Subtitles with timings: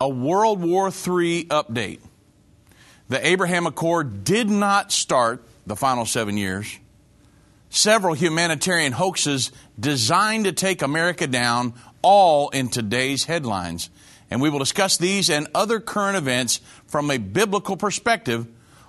[0.00, 1.98] a World War III update.
[3.08, 6.78] The Abraham Accord did not start the final seven years.
[7.68, 13.90] Several humanitarian hoaxes designed to take America down, all in today's headlines.
[14.30, 18.46] And we will discuss these and other current events from a biblical perspective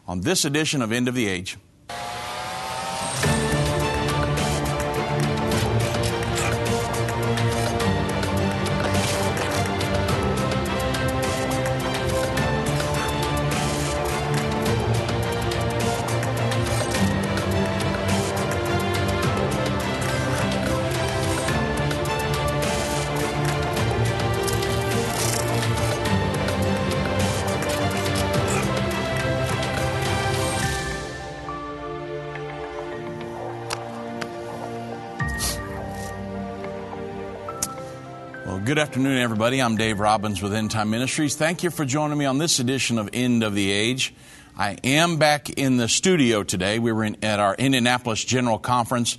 [0.07, 1.57] on this edition of End of the Age.
[38.79, 39.61] Good afternoon, everybody.
[39.61, 41.35] I'm Dave Robbins with End Time Ministries.
[41.35, 44.13] Thank you for joining me on this edition of End of the Age.
[44.57, 46.79] I am back in the studio today.
[46.79, 49.17] We were in, at our Indianapolis General Conference.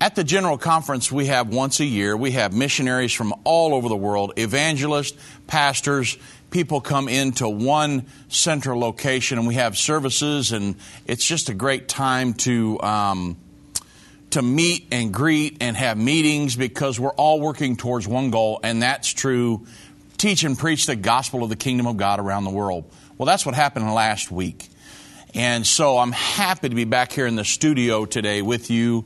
[0.00, 3.88] At the General Conference, we have once a year, we have missionaries from all over
[3.88, 6.16] the world, evangelists, pastors,
[6.52, 11.88] people come into one central location, and we have services, and it's just a great
[11.88, 12.80] time to.
[12.80, 13.36] Um,
[14.34, 18.82] to meet and greet and have meetings because we're all working towards one goal, and
[18.82, 19.66] that's true
[20.16, 22.90] teach and preach the gospel of the kingdom of God around the world.
[23.18, 24.68] Well, that's what happened last week.
[25.34, 29.04] And so I'm happy to be back here in the studio today with you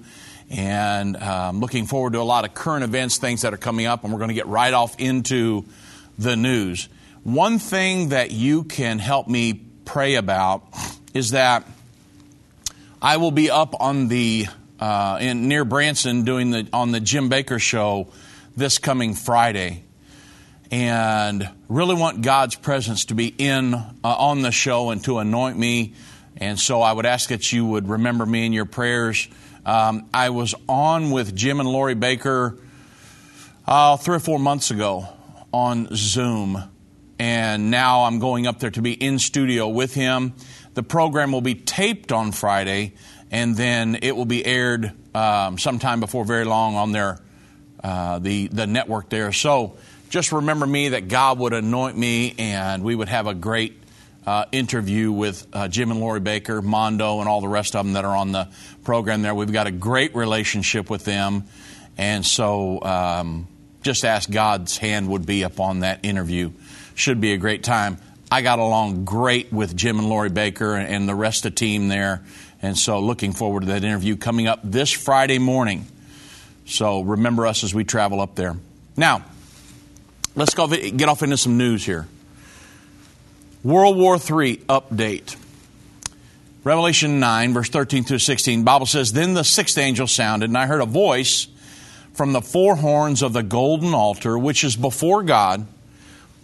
[0.51, 4.05] and um, looking forward to a lot of current events, things that are coming up,
[4.05, 5.65] and we're going to get right off into
[6.19, 6.89] the news.
[7.23, 10.63] One thing that you can help me pray about
[11.15, 11.67] is that
[13.03, 14.47] I will be up on the
[14.81, 18.09] uh, in near Branson doing the on the Jim Bakker show
[18.57, 19.85] this coming Friday,
[20.71, 25.59] and really want God's presence to be in uh, on the show and to anoint
[25.59, 25.95] me.
[26.37, 29.29] And so I would ask that you would remember me in your prayers.
[29.67, 32.59] Um, I was on with Jim and Lori Bakker
[33.67, 35.09] uh, three or four months ago
[35.53, 36.63] on Zoom,
[37.19, 40.35] and now I'm going up there to be in studio with him.
[40.75, 42.95] The program will be taped on Friday
[43.31, 47.21] and then it will be aired um, sometime before very long on their
[47.83, 49.33] uh, the the network there.
[49.33, 49.77] So
[50.11, 53.75] just remember me that God would anoint me, and we would have a great
[54.27, 57.95] uh, interview with uh, Jim and Lori Bakker, Mondo, and all the rest of them
[57.95, 58.49] that are on the
[58.85, 59.35] program there.
[59.35, 61.45] We've got a great relationship with them,
[61.97, 63.49] and so um,
[63.83, 66.53] just ask God's hand would be upon that interview.
[66.95, 67.99] Should be a great time.
[68.31, 71.89] I got along great with Jim and Lori Bakker and the rest of the team
[71.89, 72.23] there.
[72.61, 75.87] And so, looking forward to that interview coming up this Friday morning.
[76.67, 78.57] So, remember us as we travel up there.
[78.97, 79.25] Now,
[80.35, 82.09] let's go get off into some news here.
[83.63, 85.37] World War III update.
[86.65, 90.67] Revelation 9, verse 13 through 16, Bible says, Then the sixth angel sounded, and I
[90.67, 91.47] heard a voice
[92.15, 95.67] from the four horns of the golden altar, which is before God,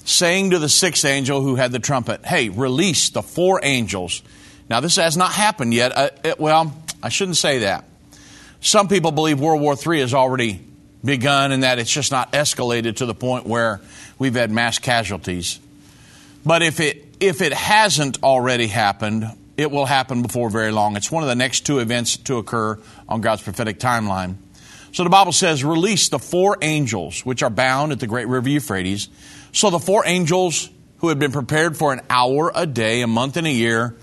[0.05, 4.23] saying to the sixth angel who had the trumpet, Hey, release the four angels
[4.69, 5.97] now, this has not happened yet.
[5.97, 7.85] Uh, it, well, I shouldn't say that.
[8.61, 10.61] Some people believe World War III has already
[11.05, 13.83] begun and that it's just not escalated to the point where
[14.19, 15.61] we've had mass casualties.
[16.47, 19.27] But if it, if it hasn't already happened,
[19.59, 20.97] it will happen before very long.
[20.97, 24.37] It's one of the next two events to occur on God's prophetic timeline.
[24.93, 28.49] So the Bible says, release the four angels which are bound at the great river
[28.49, 29.09] Euphrates.
[29.53, 33.37] So the four angels who had been prepared for an hour a day, a month,
[33.37, 33.95] and a year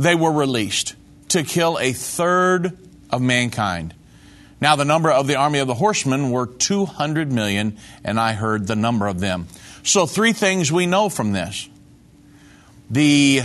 [0.00, 0.94] they were released
[1.28, 2.76] to kill a third
[3.10, 3.94] of mankind.
[4.58, 8.66] Now, the number of the army of the horsemen were 200 million, and I heard
[8.66, 9.46] the number of them.
[9.82, 11.68] So, three things we know from this.
[12.90, 13.42] The,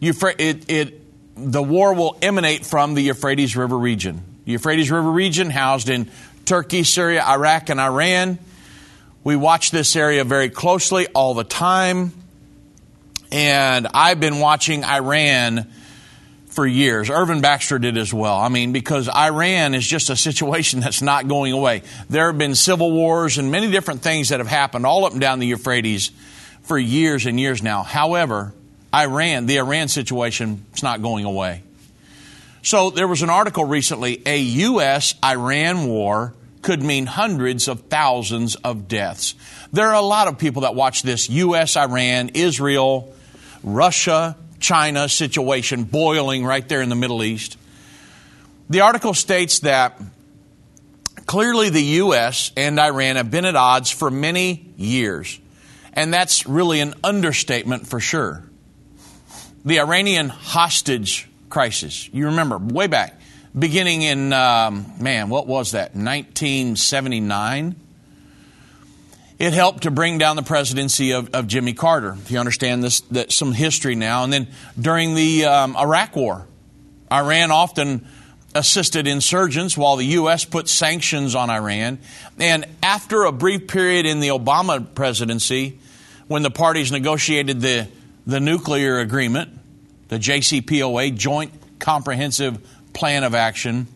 [0.00, 1.00] it, it,
[1.36, 4.22] the war will emanate from the Euphrates River region.
[4.44, 6.10] The Euphrates River region, housed in
[6.44, 8.38] Turkey, Syria, Iraq, and Iran.
[9.24, 12.12] We watch this area very closely all the time.
[13.32, 15.66] And I've been watching Iran
[16.48, 17.08] for years.
[17.08, 18.38] Irvin Baxter did as well.
[18.38, 21.82] I mean, because Iran is just a situation that's not going away.
[22.10, 25.20] There have been civil wars and many different things that have happened all up and
[25.20, 26.10] down the Euphrates
[26.64, 27.82] for years and years now.
[27.82, 28.52] However,
[28.94, 31.62] Iran, the Iran situation, is not going away.
[32.62, 35.14] So there was an article recently a U.S.
[35.24, 39.34] Iran war could mean hundreds of thousands of deaths.
[39.72, 43.12] There are a lot of people that watch this U.S., Iran, Israel,
[43.62, 47.58] Russia China situation boiling right there in the Middle East.
[48.70, 50.00] The article states that
[51.26, 52.52] clearly the U.S.
[52.56, 55.38] and Iran have been at odds for many years.
[55.92, 58.44] And that's really an understatement for sure.
[59.64, 62.08] The Iranian hostage crisis.
[62.12, 63.20] You remember, way back,
[63.56, 67.76] beginning in, um, man, what was that, 1979?
[69.38, 72.16] It helped to bring down the presidency of, of Jimmy Carter.
[72.22, 74.24] If you understand this, that some history now.
[74.24, 74.48] And then
[74.80, 76.46] during the um, Iraq War,
[77.10, 78.06] Iran often
[78.54, 80.44] assisted insurgents while the U.S.
[80.44, 81.98] put sanctions on Iran.
[82.38, 85.78] And after a brief period in the Obama presidency,
[86.28, 87.88] when the parties negotiated the,
[88.26, 89.58] the nuclear agreement,
[90.08, 92.58] the JCPOA, Joint Comprehensive
[92.92, 93.86] Plan of Action,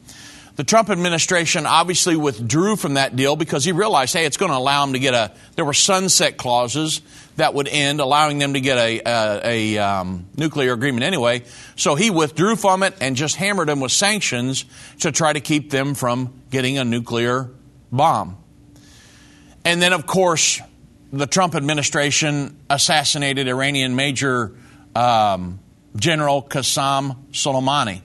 [0.56, 4.56] the Trump administration obviously withdrew from that deal because he realized, hey, it's going to
[4.56, 5.30] allow them to get a.
[5.54, 7.02] There were sunset clauses
[7.36, 11.42] that would end, allowing them to get a, a, a um, nuclear agreement anyway.
[11.76, 14.64] So he withdrew from it and just hammered them with sanctions
[15.00, 17.50] to try to keep them from getting a nuclear
[17.92, 18.38] bomb.
[19.62, 20.62] And then, of course,
[21.12, 24.54] the Trump administration assassinated Iranian Major
[24.94, 25.58] um,
[25.96, 28.00] General Qasem Soleimani.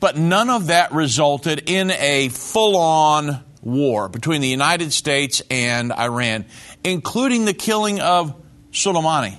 [0.00, 5.92] But none of that resulted in a full on war between the United States and
[5.92, 6.46] Iran,
[6.82, 8.34] including the killing of
[8.72, 9.36] Soleimani,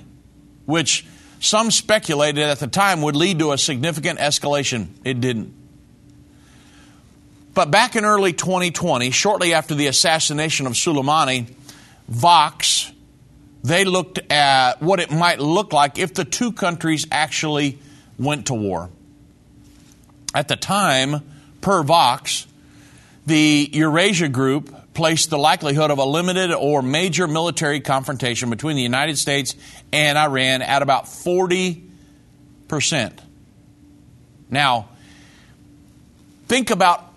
[0.64, 1.04] which
[1.40, 4.88] some speculated at the time would lead to a significant escalation.
[5.04, 5.52] It didn't.
[7.54, 11.52] But back in early 2020, shortly after the assassination of Soleimani,
[12.08, 12.92] Vox,
[13.62, 17.78] they looked at what it might look like if the two countries actually
[18.18, 18.90] went to war.
[20.34, 21.22] At the time,
[21.60, 22.46] per Vox,
[23.26, 28.82] the Eurasia Group placed the likelihood of a limited or major military confrontation between the
[28.82, 29.54] United States
[29.92, 31.82] and Iran at about 40%.
[34.50, 34.88] Now,
[36.46, 37.12] think about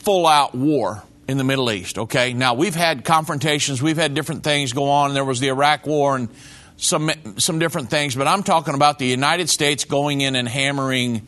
[0.00, 2.32] full out war in the Middle East, okay?
[2.32, 5.14] Now, we've had confrontations, we've had different things go on.
[5.14, 6.28] There was the Iraq War and
[6.76, 11.22] some, some different things, but I'm talking about the United States going in and hammering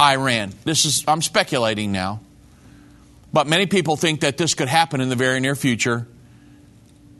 [0.00, 0.52] Iran.
[0.64, 2.20] This is, I'm speculating now.
[3.32, 6.06] But many people think that this could happen in the very near future.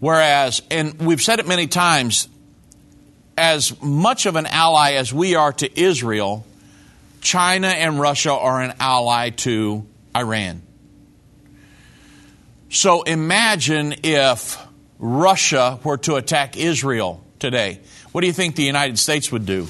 [0.00, 2.28] Whereas, and we've said it many times,
[3.36, 6.46] as much of an ally as we are to Israel,
[7.20, 10.62] China and Russia are an ally to Iran.
[12.70, 14.58] So imagine if
[14.98, 17.80] Russia were to attack Israel today.
[18.12, 19.66] What do you think the United States would do?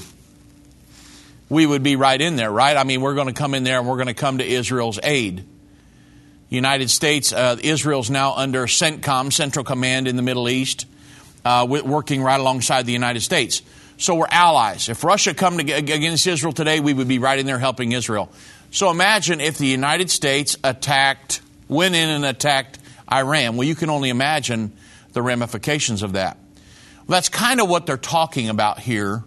[1.49, 2.77] We would be right in there, right?
[2.77, 4.99] I mean, we're going to come in there and we're going to come to Israel's
[5.03, 5.47] aid.
[6.49, 10.87] United States, uh, Israel's now under CENTCOM, Central Command in the Middle East,
[11.45, 13.63] uh, working right alongside the United States.
[13.99, 14.89] So we're allies.
[14.89, 18.31] If Russia come to, against Israel today, we would be right in there helping Israel.
[18.71, 22.79] So imagine if the United States attacked, went in and attacked
[23.11, 23.57] Iran.
[23.57, 24.73] Well, you can only imagine
[25.13, 26.37] the ramifications of that.
[27.07, 29.25] Well, that's kind of what they're talking about here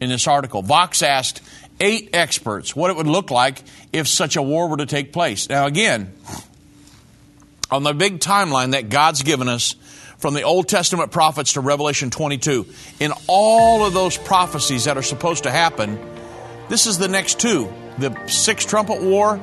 [0.00, 0.62] in this article.
[0.62, 1.40] Vox asked,
[1.82, 3.62] eight experts what it would look like
[3.92, 5.48] if such a war were to take place.
[5.48, 6.14] Now, again,
[7.70, 9.74] on the big timeline that God's given us
[10.18, 12.66] from the Old Testament prophets to Revelation 22,
[13.00, 15.98] in all of those prophecies that are supposed to happen,
[16.68, 19.38] this is the next two the Sixth Trumpet War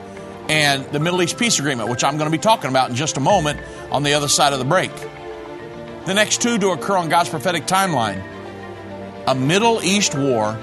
[0.48, 3.18] and the Middle East Peace Agreement, which I'm going to be talking about in just
[3.18, 3.60] a moment
[3.92, 4.92] on the other side of the break.
[6.06, 8.24] The next two to occur on God's prophetic timeline
[9.28, 10.58] a Middle East war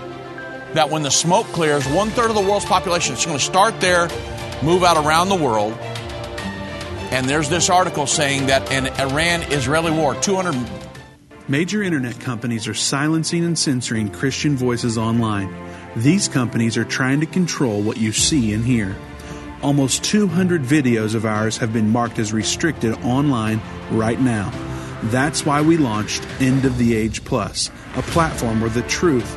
[0.75, 3.81] that when the smoke clears, one third of the world's population is going to start
[3.81, 4.09] there,
[4.63, 5.73] move out around the world.
[7.11, 10.55] And there's this article saying that an Iran Israeli war, 200.
[11.49, 15.55] Major internet companies are silencing and censoring Christian voices online.
[15.95, 18.97] These companies are trying to control what you see and hear.
[19.63, 24.51] Almost 200 videos of ours have been marked as restricted online right now.
[25.05, 29.37] That's why we launched End of the Age Plus, a platform where the truth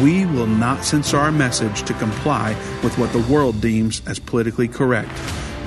[0.00, 4.66] We will not censor our message to comply with what the world deems as politically
[4.66, 5.10] correct.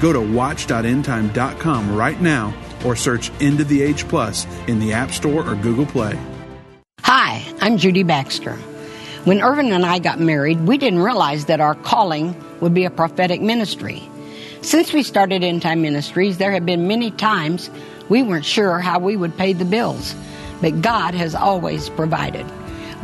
[0.02, 2.54] Go to watch.endtime.com right now
[2.84, 6.20] or search End of the Age Plus in the App Store or Google Play.
[7.02, 8.56] Hi, I'm Judy Baxter.
[9.26, 12.92] When Irvin and I got married, we didn't realize that our calling would be a
[12.92, 14.02] prophetic ministry.
[14.62, 17.70] Since we started End Time Ministries, there have been many times
[18.10, 20.16] we weren't sure how we would pay the bills.
[20.62, 22.46] but God has always provided.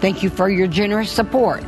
[0.00, 1.62] Thank you for your generous support.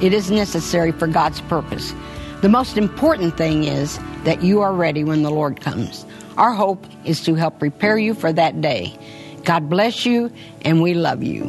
[0.00, 1.94] It is necessary for God's purpose.
[2.42, 6.04] The most important thing is that you are ready when the Lord comes.
[6.36, 8.98] Our hope is to help prepare you for that day.
[9.44, 11.44] God bless you, and we love you.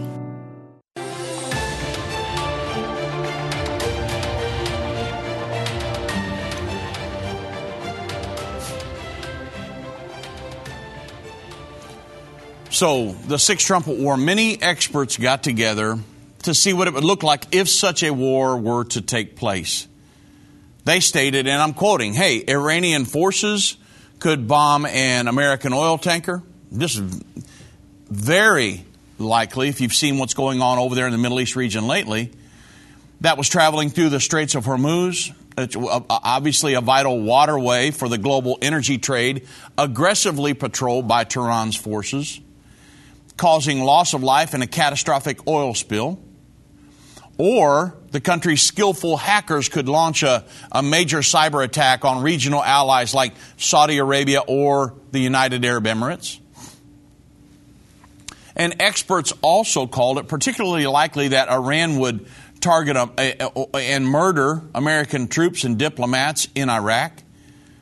[12.69, 15.97] So, the Sixth Trumpet War, many experts got together
[16.47, 19.87] to see what it would look like if such a war were to take place.
[20.85, 23.75] They stated, and I'm quoting, hey, Iranian forces
[24.19, 26.41] could bomb an American oil tanker.
[26.71, 27.21] This is
[28.09, 28.85] very
[29.19, 32.31] likely, if you've seen what's going on over there in the Middle East region lately,
[33.19, 35.33] that was traveling through the Straits of Hormuz.
[35.57, 39.45] Uh, obviously a vital waterway for the global energy trade,
[39.77, 42.39] aggressively patrolled by Tehran's forces,
[43.35, 46.19] causing loss of life and a catastrophic oil spill.
[47.37, 53.13] Or the country's skillful hackers could launch a, a major cyber attack on regional allies
[53.13, 56.39] like Saudi Arabia or the United Arab Emirates.
[58.55, 62.25] And experts also called it particularly likely that Iran would
[62.59, 67.11] target um, a, a, a, and murder American troops and diplomats in Iraq.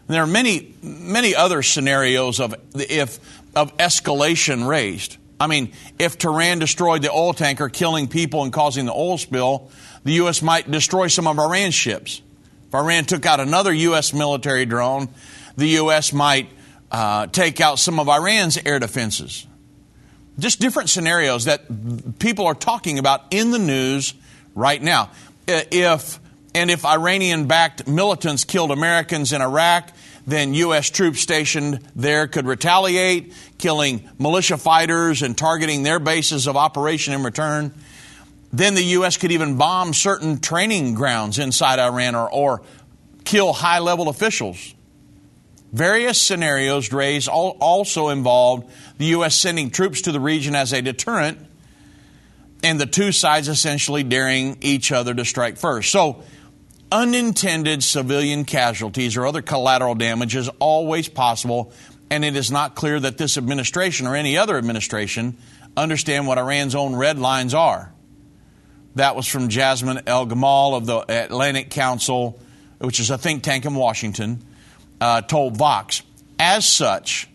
[0.08, 3.20] There are many, many other scenarios of if
[3.56, 5.18] of escalation raised.
[5.40, 9.70] I mean, if Tehran destroyed the oil tanker, killing people and causing the oil spill,
[10.04, 10.42] the U.S.
[10.42, 12.22] might destroy some of Iran's ships.
[12.68, 14.14] If Iran took out another U.S.
[14.14, 15.10] military drone,
[15.58, 16.14] the U.S.
[16.14, 16.50] might
[16.92, 19.46] uh, take out some of Iran's air defenses.
[20.40, 24.14] Just different scenarios that people are talking about in the news
[24.54, 25.10] right now.
[25.48, 26.20] If
[26.54, 29.92] and if Iranian backed militants killed Americans in Iraq,
[30.26, 30.90] then U.S.
[30.90, 37.24] troops stationed there could retaliate, killing militia fighters and targeting their bases of operation in
[37.24, 37.74] return.
[38.52, 39.18] Then the U.S.
[39.18, 42.62] could even bomb certain training grounds inside Iran or, or
[43.24, 44.74] kill high level officials.
[45.74, 49.36] Various scenarios raised also involved the U.S.
[49.36, 51.38] sending troops to the region as a deterrent
[52.64, 55.92] and the two sides essentially daring each other to strike first.
[55.92, 56.24] So,
[56.96, 61.74] unintended civilian casualties or other collateral damage is always possible,
[62.10, 65.36] and it is not clear that this administration or any other administration
[65.76, 67.92] understand what Iran's own red lines are.
[68.96, 72.40] That was from Jasmine El Gamal of the Atlantic Council,
[72.78, 74.42] which is a think tank in Washington,
[75.02, 76.02] uh, told Vox.
[76.40, 77.28] As such,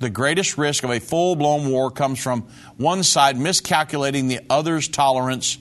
[0.00, 4.88] the greatest risk of a full blown war comes from one side miscalculating the other's
[4.88, 5.58] tolerance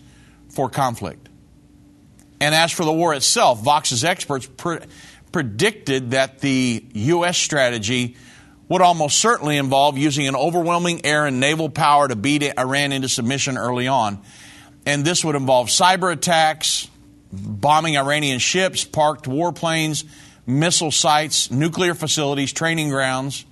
[0.49, 1.29] for conflict.
[2.39, 4.79] And as for the war itself, Vox's experts pre-
[5.31, 7.37] predicted that the U.S.
[7.37, 8.15] strategy
[8.67, 13.07] would almost certainly involve using an overwhelming air and naval power to beat Iran into
[13.07, 14.21] submission early on.
[14.85, 16.87] And this would involve cyber attacks,
[17.31, 20.03] bombing Iranian ships, parked warplanes,
[20.47, 23.45] missile sites, nuclear facilities, training grounds.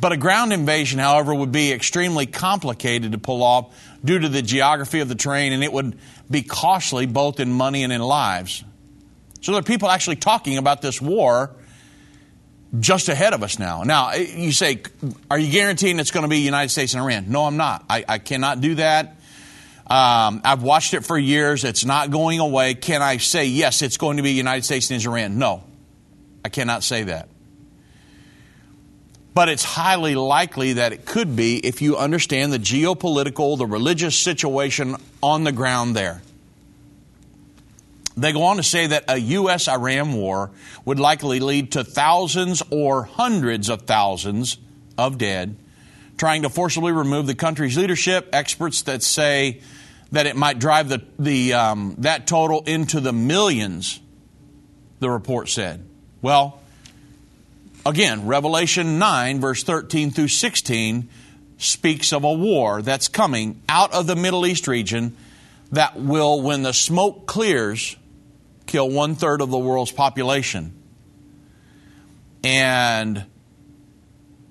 [0.00, 4.40] But a ground invasion, however, would be extremely complicated to pull off due to the
[4.40, 5.98] geography of the terrain, and it would
[6.30, 8.64] be costly both in money and in lives.
[9.40, 11.50] So there are people actually talking about this war
[12.78, 13.82] just ahead of us now.
[13.82, 14.82] Now, you say,
[15.30, 17.26] are you guaranteeing it's going to be United States and Iran?
[17.28, 17.84] No, I'm not.
[17.90, 19.16] I, I cannot do that.
[19.88, 21.64] Um, I've watched it for years.
[21.64, 22.74] It's not going away.
[22.74, 25.38] Can I say, yes, it's going to be United States and Iran?
[25.38, 25.64] No,
[26.44, 27.28] I cannot say that
[29.40, 34.14] but it's highly likely that it could be if you understand the geopolitical, the religious
[34.14, 36.20] situation on the ground there.
[38.18, 39.66] They go on to say that a U.S.
[39.66, 40.50] Iran war
[40.84, 44.58] would likely lead to thousands or hundreds of thousands
[44.98, 45.56] of dead,
[46.18, 48.28] trying to forcibly remove the country's leadership.
[48.34, 49.62] Experts that say
[50.12, 54.00] that it might drive the, the, um, that total into the millions,
[54.98, 55.82] the report said.
[56.20, 56.59] Well,
[57.86, 61.08] Again, Revelation 9, verse 13 through 16,
[61.56, 65.16] speaks of a war that's coming out of the Middle East region
[65.72, 67.96] that will, when the smoke clears,
[68.66, 70.74] kill one third of the world's population.
[72.44, 73.24] And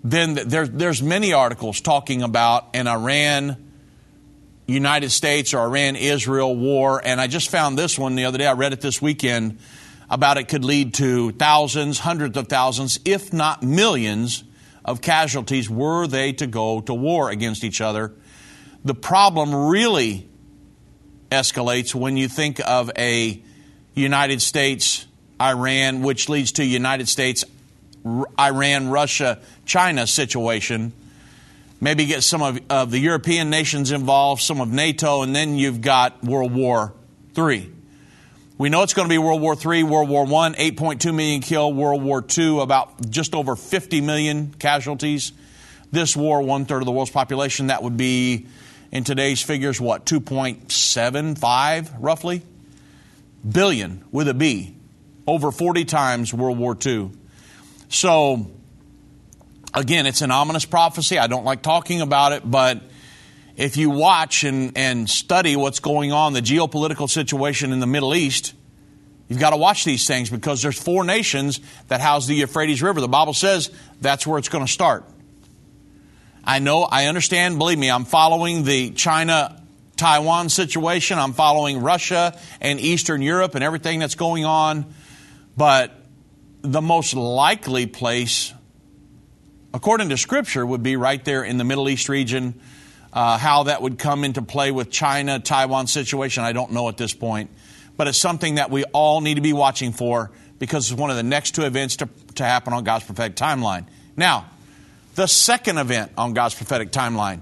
[0.04, 3.58] then there, there's many articles talking about an Iran
[4.66, 7.02] United States or Iran Israel war.
[7.04, 8.48] And I just found this one the other day.
[8.48, 9.60] I read it this weekend
[10.10, 14.44] about it could lead to thousands, hundreds of thousands, if not millions
[14.84, 18.14] of casualties were they to go to war against each other.
[18.84, 20.28] The problem really
[21.30, 23.42] escalates when you think of a
[23.94, 25.06] United States
[25.40, 27.46] Iran, which leads to United States
[28.40, 30.94] Iran Russia China situation.
[31.82, 35.82] Maybe get some of, of the European nations involved, some of NATO, and then you've
[35.82, 36.94] got World War
[37.38, 37.72] III.
[38.60, 41.78] We know it's going to be World War III, World War I, 8.2 million killed,
[41.78, 45.32] World War II, about just over 50 million casualties.
[45.94, 48.48] This war, one third of the world's population, that would be,
[48.92, 52.42] in today's figures, what, 2.75 roughly?
[53.50, 54.76] Billion with a B.
[55.26, 57.12] Over 40 times World War II.
[57.88, 58.52] So,
[59.74, 61.18] again, it's an ominous prophecy.
[61.18, 62.82] I don't like talking about it, but
[63.60, 68.16] if you watch and, and study what's going on, the geopolitical situation in the Middle
[68.16, 68.54] East,
[69.28, 73.02] you've got to watch these things because there's four nations that house the Euphrates River.
[73.02, 75.04] The Bible says that's where it's going to start.
[76.46, 79.62] I know, I understand, believe me, I'm following the China
[79.98, 84.94] Taiwan situation, I'm following Russia and Eastern Europe and everything that's going on,
[85.58, 85.92] but
[86.62, 88.54] the most likely place,
[89.74, 92.62] according to Scripture, would be right there in the Middle East region
[93.14, 96.98] uh, how that would come into play with China, Taiwan situation, I don't know at
[96.98, 97.50] this point.
[97.98, 101.16] But it's something that we all need to be watching for because it's one of
[101.16, 103.86] the next two events to, to happen on God's prophetic timeline.
[104.16, 104.46] Now,
[105.16, 107.42] the second event on God's prophetic timeline,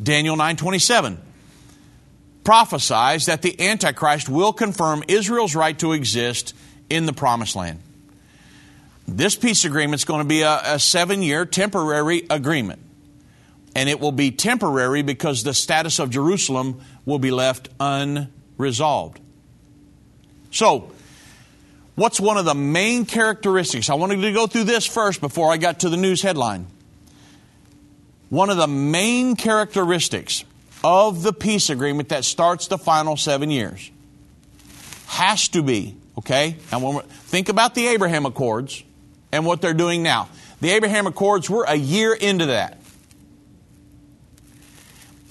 [0.00, 1.16] Daniel 9:27,
[2.44, 6.54] prophesies that the Antichrist will confirm Israel's right to exist
[6.88, 7.80] in the promised land.
[9.06, 12.80] This peace agreement is going to be a, a seven year temporary agreement
[13.78, 19.20] and it will be temporary because the status of Jerusalem will be left unresolved.
[20.50, 20.90] So,
[21.94, 23.88] what's one of the main characteristics?
[23.88, 26.66] I wanted to go through this first before I got to the news headline.
[28.30, 30.42] One of the main characteristics
[30.82, 33.92] of the peace agreement that starts the final seven years
[35.06, 36.56] has to be, okay?
[36.72, 38.82] Now, when think about the Abraham Accords
[39.30, 40.30] and what they're doing now.
[40.60, 42.78] The Abraham Accords, we're a year into that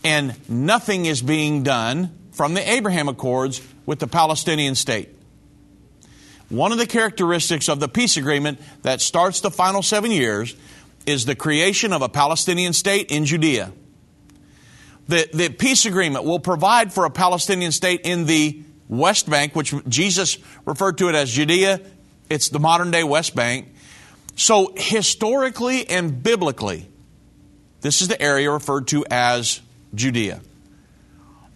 [0.08, 5.10] and nothing is being done from the Abraham Accords with the Palestinian state.
[6.48, 10.56] One of the characteristics of the peace agreement that starts the final seven years
[11.06, 13.74] is the creation of a Palestinian state in Judea.
[15.10, 19.74] The, the peace agreement will provide for a Palestinian state in the West Bank, which
[19.89, 21.82] Jesus referred to it as Judea.
[22.30, 23.74] It's the modern day West Bank.
[24.38, 26.88] So, historically and biblically,
[27.82, 29.60] this is the area referred to as
[29.93, 30.41] Judea.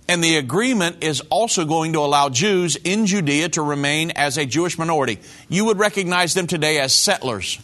[0.07, 4.45] And the agreement is also going to allow Jews in Judea to remain as a
[4.45, 5.19] Jewish minority.
[5.47, 7.59] You would recognize them today as settlers.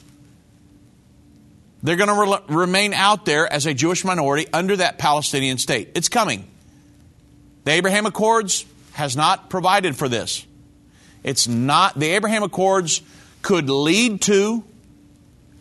[1.84, 5.92] They're going to re- remain out there as a Jewish minority under that Palestinian state.
[5.96, 6.46] It's coming.
[7.66, 10.46] The Abraham Accords has not provided for this.
[11.24, 13.02] It's not, the Abraham Accords
[13.42, 14.64] could lead to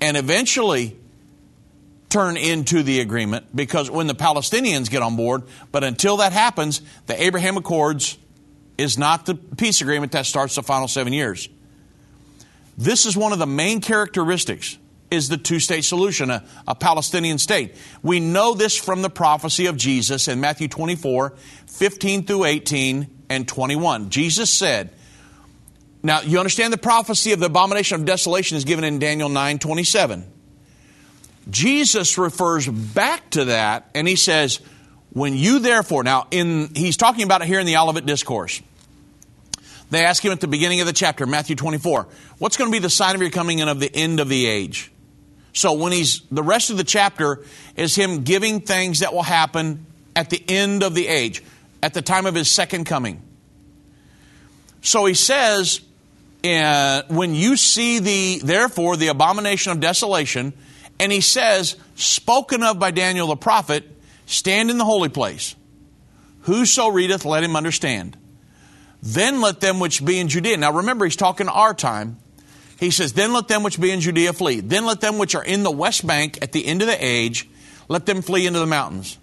[0.00, 0.96] and eventually
[2.08, 5.42] turn into the agreement because when the Palestinians get on board,
[5.72, 8.18] but until that happens, the Abraham Accords
[8.78, 11.48] is not the peace agreement that starts the final seven years.
[12.78, 14.78] This is one of the main characteristics
[15.10, 17.76] is the two-state solution, a, a, Palestinian state.
[18.02, 21.34] We know this from the prophecy of Jesus in Matthew 24,
[21.66, 24.10] 15 through 18 and 21.
[24.10, 24.90] Jesus said,
[26.02, 29.58] now you understand the prophecy of the abomination of desolation is given in Daniel 9,
[29.58, 30.24] 27.
[31.48, 34.60] Jesus refers back to that and he says,
[35.10, 38.60] when you therefore, now in, he's talking about it here in the Olivet Discourse.
[39.90, 42.80] They ask him at the beginning of the chapter, Matthew 24, what's going to be
[42.80, 44.90] the sign of your coming and of the end of the age?
[45.52, 47.44] So when he's, the rest of the chapter
[47.76, 51.42] is him giving things that will happen at the end of the age,
[51.82, 53.22] at the time of his second coming.
[54.82, 55.80] So he says,
[56.44, 60.52] uh, when you see the, therefore, the abomination of desolation,
[60.98, 63.84] and he says, spoken of by Daniel the prophet,
[64.26, 65.54] stand in the holy place.
[66.42, 68.16] Whoso readeth, let him understand.
[69.02, 70.56] Then let them which be in Judea.
[70.56, 72.18] Now remember, he's talking our time.
[72.78, 74.60] He says, Then let them which be in Judea flee.
[74.60, 77.48] Then let them which are in the west bank at the end of the age,
[77.88, 79.18] let them flee into the mountains.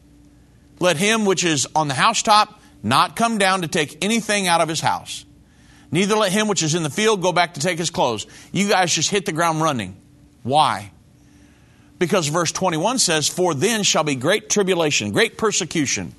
[0.79, 4.69] Let him which is on the housetop not come down to take anything out of
[4.69, 5.25] his house.
[5.91, 8.25] Neither let him which is in the field go back to take his clothes.
[8.51, 9.95] You guys just hit the ground running.
[10.43, 10.91] Why?
[12.03, 16.13] Because verse 21 says, For then shall be great tribulation, great persecution,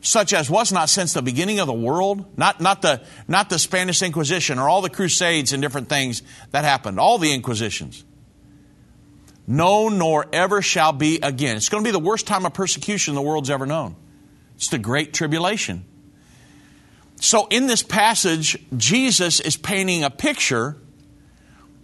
[0.00, 3.60] such as was not since the beginning of the world, not, not, the, not the
[3.60, 8.04] Spanish Inquisition or all the crusades and different things that happened, all the inquisitions.
[9.46, 11.56] No, nor ever shall be again.
[11.56, 13.94] It's going to be the worst time of persecution the world's ever known.
[14.56, 15.84] It's the Great Tribulation.
[17.20, 20.76] So, in this passage, Jesus is painting a picture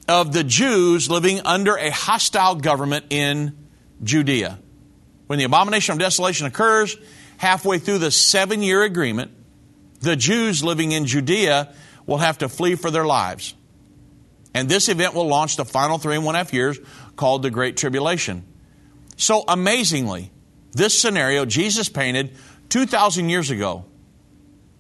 [0.09, 3.57] of the Jews living under a hostile government in
[4.03, 4.59] Judea.
[5.27, 6.97] When the abomination of desolation occurs,
[7.39, 9.31] halfway through the seven year agreement,
[10.01, 11.73] the Jews living in Judea
[12.07, 13.55] will have to flee for their lives.
[14.55, 16.79] And this event will launch the final three and one half years
[17.17, 18.45] called the Great Tribulation.
[19.17, 20.31] So amazingly,
[20.73, 22.37] this scenario Jesus painted
[22.69, 23.85] 2,000 years ago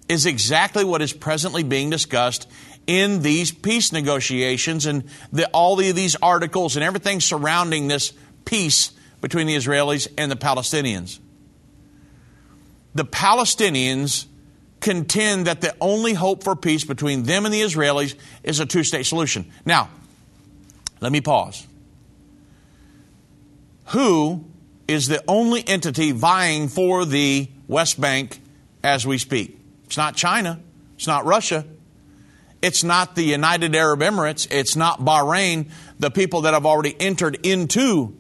[0.09, 2.49] is exactly what is presently being discussed
[2.87, 8.13] in these peace negotiations and the, all of these articles and everything surrounding this
[8.45, 11.19] peace between the Israelis and the Palestinians.
[12.95, 14.27] The Palestinians
[14.81, 18.85] contend that the only hope for peace between them and the Israelis is a two
[18.85, 19.51] state solution.
[19.65, 19.89] Now,
[21.01, 21.67] let me pause.
[23.87, 24.45] Who
[24.89, 28.41] is the only entity vying for the West Bank
[28.83, 29.59] as we speak?
[29.85, 30.61] It's not China.
[30.97, 31.65] It's not Russia.
[32.63, 34.47] It's not the United Arab Emirates.
[34.51, 38.17] It's not Bahrain, the people that have already entered into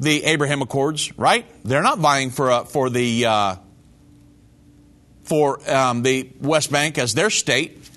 [0.00, 1.46] the Abraham Accords, right?
[1.64, 3.56] They're not vying for, uh, for the, uh,
[5.22, 7.88] for um, the West Bank as their state.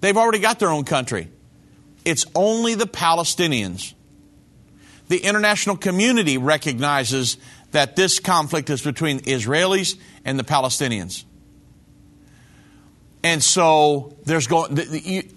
[0.00, 1.28] They've already got their own country.
[2.04, 3.94] It's only the Palestinians.
[5.08, 7.38] The international community recognizes
[7.72, 11.24] that this conflict is between Israelis and the Palestinians.
[13.24, 14.78] And so there's going.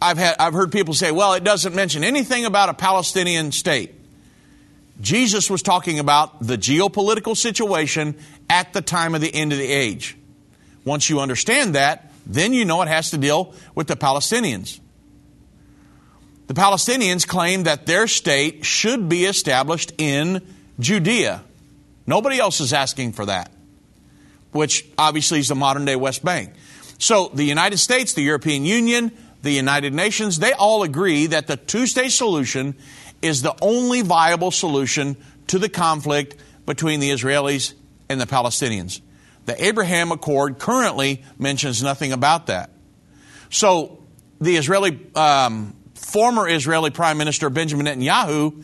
[0.01, 3.93] I've had I've heard people say, "Well, it doesn't mention anything about a Palestinian state."
[5.01, 8.15] Jesus was talking about the geopolitical situation
[8.49, 10.17] at the time of the end of the age.
[10.83, 14.79] Once you understand that, then you know it has to deal with the Palestinians.
[16.47, 20.41] The Palestinians claim that their state should be established in
[20.79, 21.43] Judea.
[22.07, 23.51] Nobody else is asking for that,
[24.51, 26.53] which obviously is the modern day West Bank.
[26.97, 31.57] So the United States, the European Union, the United Nations, they all agree that the
[31.57, 32.75] two state solution
[33.21, 37.73] is the only viable solution to the conflict between the Israelis
[38.09, 39.01] and the Palestinians.
[39.45, 42.71] The Abraham Accord currently mentions nothing about that.
[43.49, 44.03] So
[44.41, 48.63] the Israeli, um, former Israeli Prime Minister Benjamin Netanyahu,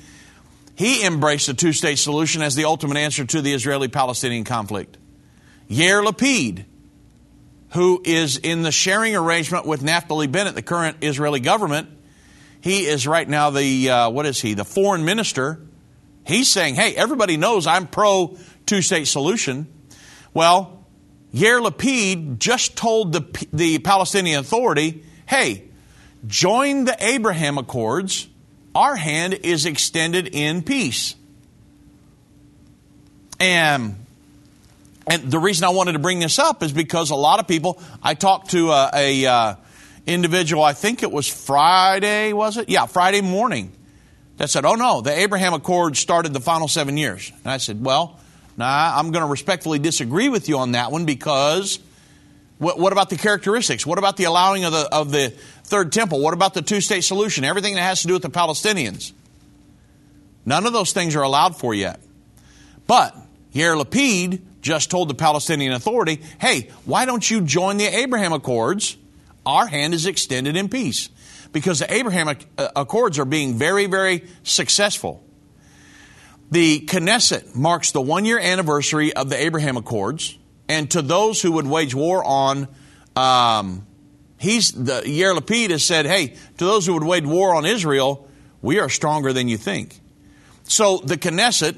[0.75, 4.97] he embraced the two state solution as the ultimate answer to the Israeli Palestinian conflict.
[5.69, 6.65] Yair Lapid,
[7.71, 11.89] who is in the sharing arrangement with Naftali Bennett, the current Israeli government.
[12.61, 15.59] He is right now the, uh, what is he, the foreign minister.
[16.25, 19.67] He's saying, hey, everybody knows I'm pro two state solution.
[20.33, 20.85] Well,
[21.33, 25.69] Yair Lapid just told the, the Palestinian Authority, hey,
[26.27, 28.27] join the Abraham Accords.
[28.75, 31.15] Our hand is extended in peace.
[33.39, 34.00] And
[35.07, 37.81] and the reason I wanted to bring this up is because a lot of people,
[38.03, 39.55] I talked to a, a uh,
[40.05, 42.69] individual, I think it was Friday, was it?
[42.69, 43.71] Yeah, Friday morning,
[44.37, 47.31] that said, oh no, the Abraham Accord started the final seven years.
[47.43, 48.19] And I said, well,
[48.57, 51.79] nah, I'm going to respectfully disagree with you on that one because
[52.59, 53.85] what, what, about the characteristics?
[53.85, 55.31] What about the allowing of the, of the
[55.63, 56.19] third temple?
[56.19, 57.43] What about the two state solution?
[57.43, 59.13] Everything that has to do with the Palestinians.
[60.45, 61.99] None of those things are allowed for yet.
[62.85, 63.15] But
[63.53, 68.97] Yair Lapid just told the Palestinian Authority, hey, why don't you join the Abraham Accords?
[69.45, 71.09] Our hand is extended in peace.
[71.51, 75.23] Because the Abraham uh, Accords are being very, very successful.
[76.49, 80.37] The Knesset marks the one year anniversary of the Abraham Accords,
[80.69, 82.67] and to those who would wage war on,
[83.15, 83.85] um,
[84.37, 88.29] he's the Yair Lapid has said, hey, to those who would wage war on Israel,
[88.61, 89.99] we are stronger than you think.
[90.63, 91.77] So the Knesset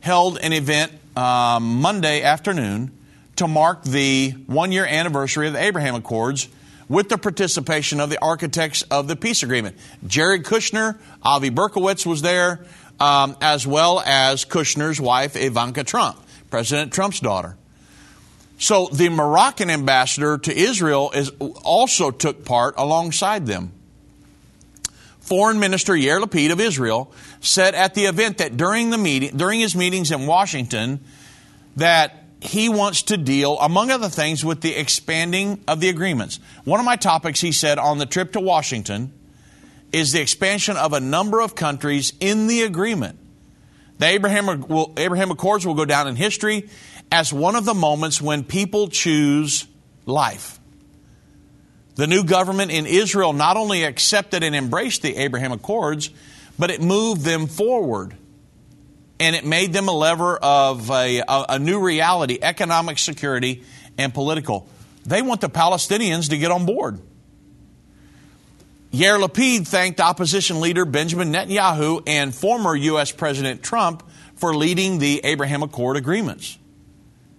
[0.00, 2.90] held an event um, Monday afternoon
[3.36, 6.48] to mark the one year anniversary of the Abraham Accords
[6.88, 9.76] with the participation of the architects of the peace agreement.
[10.06, 12.64] Jared Kushner, Avi Berkowitz was there,
[13.00, 16.18] um, as well as Kushner's wife, Ivanka Trump,
[16.50, 17.56] President Trump's daughter.
[18.58, 23.72] So the Moroccan ambassador to Israel is, also took part alongside them.
[25.32, 29.60] Foreign Minister Yair Lapid of Israel said at the event that during the meeting, during
[29.60, 31.00] his meetings in Washington,
[31.76, 36.38] that he wants to deal, among other things, with the expanding of the agreements.
[36.64, 39.10] One of my topics, he said, on the trip to Washington
[39.90, 43.18] is the expansion of a number of countries in the agreement.
[44.00, 46.68] The Abraham, will, Abraham Accords will go down in history
[47.10, 49.66] as one of the moments when people choose
[50.04, 50.60] life.
[51.94, 56.10] The new government in Israel not only accepted and embraced the Abraham Accords,
[56.58, 58.16] but it moved them forward.
[59.20, 63.62] And it made them a lever of a, a, a new reality, economic security
[63.98, 64.66] and political.
[65.04, 67.00] They want the Palestinians to get on board.
[68.92, 73.10] Yair Lapid thanked opposition leader Benjamin Netanyahu and former U.S.
[73.10, 74.02] President Trump
[74.36, 76.58] for leading the Abraham Accord agreements.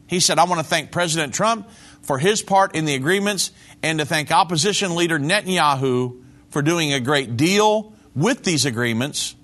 [0.08, 1.68] He said, I want to thank President Trump
[2.04, 7.00] for his part in the agreements and to thank opposition leader Netanyahu for doing a
[7.00, 9.36] great deal with these agreements.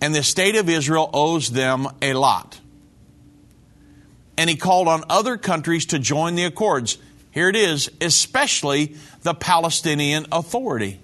[0.00, 2.60] And the state of Israel owes them a lot.
[4.36, 6.98] And he called on other countries to join the accords.
[7.30, 11.00] Here it is, especially the Palestinian Authority.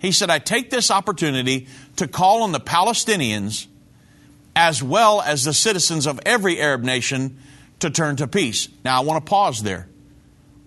[0.00, 3.68] He said, I take this opportunity to call on the Palestinians
[4.56, 7.38] as well as the citizens of every Arab nation
[7.84, 8.68] to turn to peace.
[8.84, 9.88] Now, I want to pause there.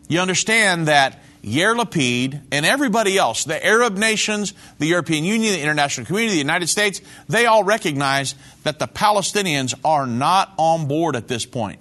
[0.07, 5.61] You understand that Yair Lapid and everybody else, the Arab nations, the European Union, the
[5.61, 11.15] international community, the United States, they all recognize that the Palestinians are not on board
[11.15, 11.79] at this point.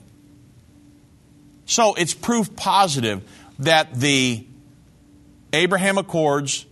[1.66, 3.22] So it's proof positive
[3.58, 4.46] that the
[5.52, 6.64] Abraham Accords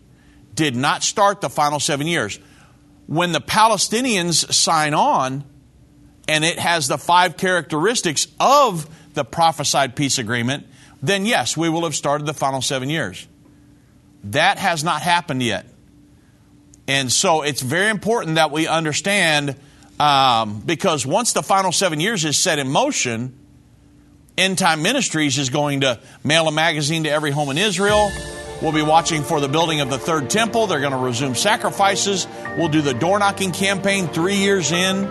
[0.55, 2.39] did not start the final seven years.
[3.07, 5.45] When the Palestinians sign on,
[6.29, 10.67] and it has the five characteristics of the prophesied peace agreement,
[11.03, 13.27] then yes, we will have started the final seven years.
[14.25, 15.67] That has not happened yet.
[16.89, 19.57] And so it's very important that we understand
[20.01, 23.39] um, because once the final seven years is set in motion,
[24.37, 28.11] End Time Ministries is going to mail a magazine to every home in Israel.
[28.61, 30.67] We'll be watching for the building of the third temple.
[30.67, 32.27] They're going to resume sacrifices.
[32.57, 35.05] We'll do the door knocking campaign three years in.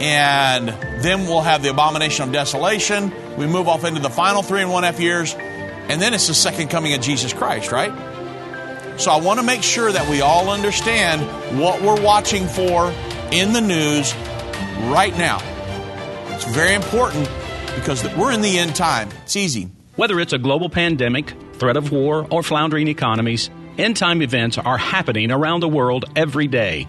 [0.00, 0.68] And
[1.02, 3.12] then we'll have the abomination of desolation.
[3.36, 5.34] We move off into the final three and one half years.
[5.34, 7.92] And then it's the second coming of Jesus Christ, right?
[8.98, 11.22] So I want to make sure that we all understand
[11.60, 12.92] what we're watching for
[13.32, 14.14] in the news
[14.90, 15.40] right now.
[16.34, 17.28] It's very important
[17.74, 19.08] because we're in the end time.
[19.24, 19.68] It's easy.
[19.96, 24.78] Whether it's a global pandemic, threat of war, or floundering economies, end time events are
[24.78, 26.88] happening around the world every day.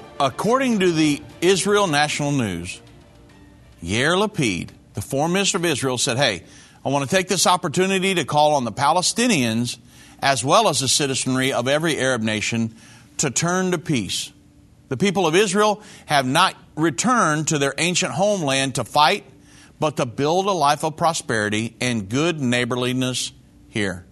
[0.21, 2.79] according to the Israel National News,
[3.83, 6.43] Yair Lapid, the foreign minister of Israel, said, Hey,
[6.85, 9.79] I want to take this opportunity to call on the Palestinians
[10.19, 12.75] as well as the citizenry of every Arab nation
[13.17, 14.31] to turn to peace.
[14.89, 19.23] The people of Israel have not returned to their ancient homeland to fight,
[19.79, 23.31] but to build a life of prosperity and good neighborliness
[23.69, 24.05] here.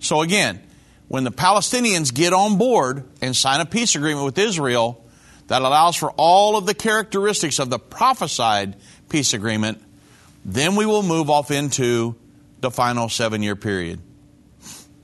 [0.00, 0.60] So again,
[1.06, 5.01] when the Palestinians get on board and sign a peace agreement with Israel
[5.52, 8.74] that allows for all of the characteristics of the prophesied
[9.10, 9.82] peace agreement,
[10.46, 12.16] then we will move off into
[12.60, 14.00] the final seven year period.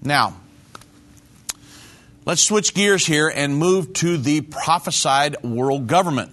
[0.00, 0.40] Now,
[2.24, 6.30] Let's switch gears here and move to the prophesied world government.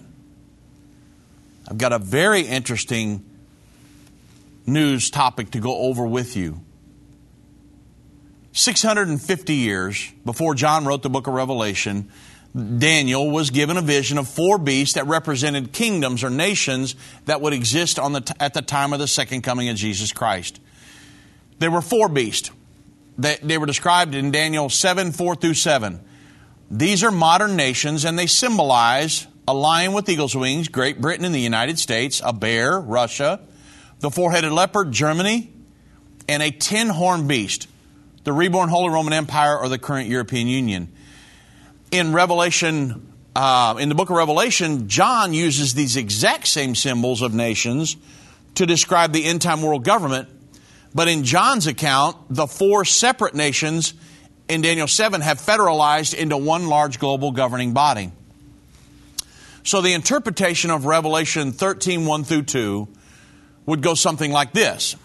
[1.66, 3.24] I've got a very interesting
[4.66, 6.60] news topic to go over with you.
[8.52, 12.10] 650 years before John wrote the book of Revelation,
[12.56, 17.52] Daniel was given a vision of four beasts that represented kingdoms or nations that would
[17.52, 20.58] exist on the t- at the time of the second coming of Jesus Christ.
[21.58, 22.50] There were four beasts.
[23.18, 26.00] They, they were described in Daniel 7 4 through 7.
[26.70, 31.34] These are modern nations and they symbolize a lion with eagle's wings, Great Britain and
[31.34, 33.40] the United States, a bear, Russia,
[34.00, 35.52] the four headed leopard, Germany,
[36.26, 37.68] and a ten horned beast,
[38.24, 40.90] the reborn Holy Roman Empire or the current European Union.
[41.90, 47.32] In Revelation, uh, in the book of Revelation, John uses these exact same symbols of
[47.32, 47.96] nations
[48.56, 50.28] to describe the end time world government.
[50.94, 53.94] But in John's account, the four separate nations
[54.48, 58.10] in Daniel 7 have federalized into one large global governing body.
[59.62, 62.88] So the interpretation of Revelation 13 1 through 2
[63.66, 64.96] would go something like this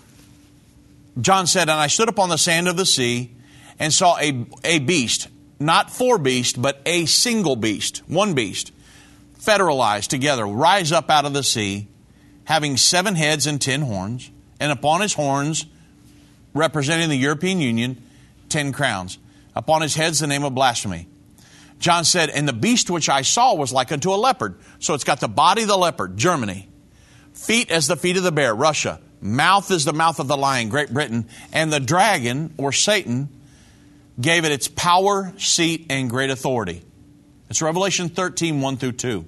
[1.20, 3.32] John said, And I stood upon the sand of the sea
[3.80, 5.28] and saw a, a beast,
[5.62, 8.71] not four beasts, but a single beast, one beast,
[9.39, 11.88] federalized together, rise up out of the sea,
[12.45, 15.65] having seven heads and ten horns, and upon his horns,
[16.54, 18.02] representing the European Union,
[18.50, 19.17] ten crowns.
[19.56, 21.08] Upon his heads, the name of blasphemy.
[21.80, 24.60] John said, And the beast which I saw was like unto a leopard.
[24.80, 26.69] So it's got the body of the leopard, Germany,
[27.34, 30.69] feet as the feet of the bear, Russia, mouth is the mouth of the lion,
[30.69, 33.30] Great Britain, and the dragon, or Satan,
[34.21, 36.84] gave it its power, seat, and great authority.
[37.49, 39.25] It's Revelation 13, 1 through 2.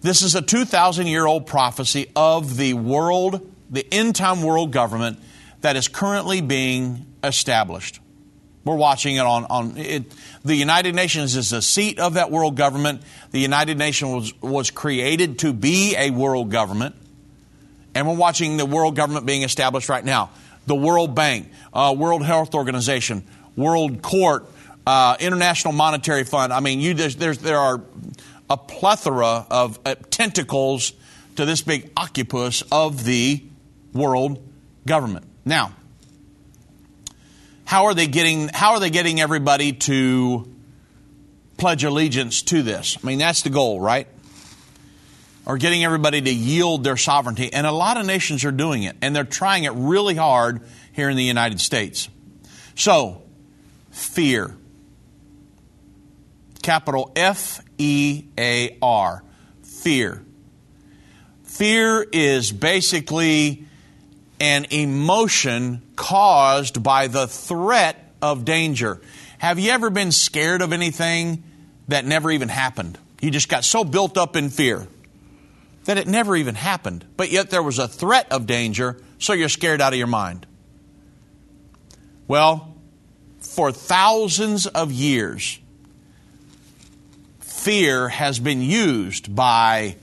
[0.00, 5.18] This is a 2,000 year old prophecy of the world, the end time world government
[5.60, 8.00] that is currently being established.
[8.64, 10.12] We're watching it on, on it.
[10.44, 13.02] The United Nations is the seat of that world government.
[13.30, 16.94] The United Nations was, was created to be a world government.
[17.94, 20.30] And we're watching the world government being established right now.
[20.66, 23.26] The World Bank, uh, World Health Organization,
[23.58, 24.46] World Court,
[24.86, 26.52] uh, International Monetary Fund.
[26.52, 27.82] I mean, you, there's, there are
[28.48, 30.92] a plethora of uh, tentacles
[31.36, 33.42] to this big octopus of the
[33.92, 34.42] world
[34.86, 35.26] government.
[35.44, 35.72] Now,
[37.64, 40.48] how are they getting how are they getting everybody to
[41.58, 42.96] pledge allegiance to this?
[43.02, 44.06] I mean, that's the goal, right?
[45.44, 47.52] Or getting everybody to yield their sovereignty.
[47.52, 51.10] And a lot of nations are doing it, and they're trying it really hard here
[51.10, 52.08] in the United States.
[52.74, 53.22] So,
[53.98, 54.56] fear.
[56.62, 59.24] Capital F E A R.
[59.62, 60.24] Fear.
[61.44, 63.64] Fear is basically
[64.40, 69.00] an emotion caused by the threat of danger.
[69.38, 71.42] Have you ever been scared of anything
[71.88, 72.98] that never even happened?
[73.20, 74.86] You just got so built up in fear
[75.84, 79.48] that it never even happened, but yet there was a threat of danger, so you're
[79.48, 80.46] scared out of your mind.
[82.28, 82.77] Well,
[83.40, 85.58] for thousands of years,
[87.40, 89.96] fear has been used by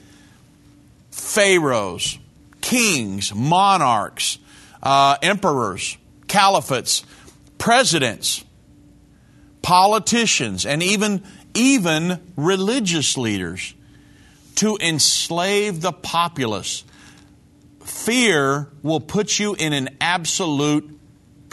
[1.12, 2.20] pharaohs,
[2.62, 4.40] kings, monarchs,
[4.84, 7.04] uh, emperors, caliphates,
[7.58, 8.44] presidents,
[9.62, 13.74] politicians, and even, even religious leaders
[14.56, 16.84] to enslave the populace.
[17.84, 20.95] Fear will put you in an absolute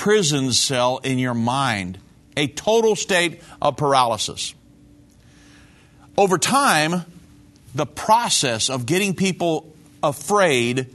[0.03, 1.97] prison cell in your mind,
[2.37, 4.53] a total state of paralysis.
[6.19, 7.05] Over time,
[7.73, 10.93] the process of getting people afraid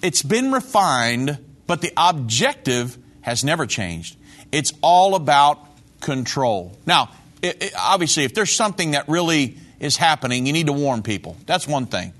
[0.00, 4.16] it's been refined, but the objective has never changed.
[4.50, 5.58] It's all about
[6.00, 6.74] control.
[6.86, 7.10] Now,
[7.42, 11.36] it, it, obviously, if there's something that really is happening, you need to warn people.
[11.44, 12.14] That's one thing.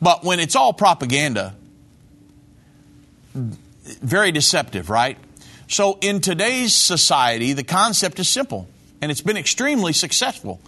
[0.00, 1.54] But when it's all propaganda,
[3.34, 5.18] very deceptive, right?
[5.70, 8.68] So in today's society, the concept is simple,
[9.00, 10.60] and it's been extremely successful.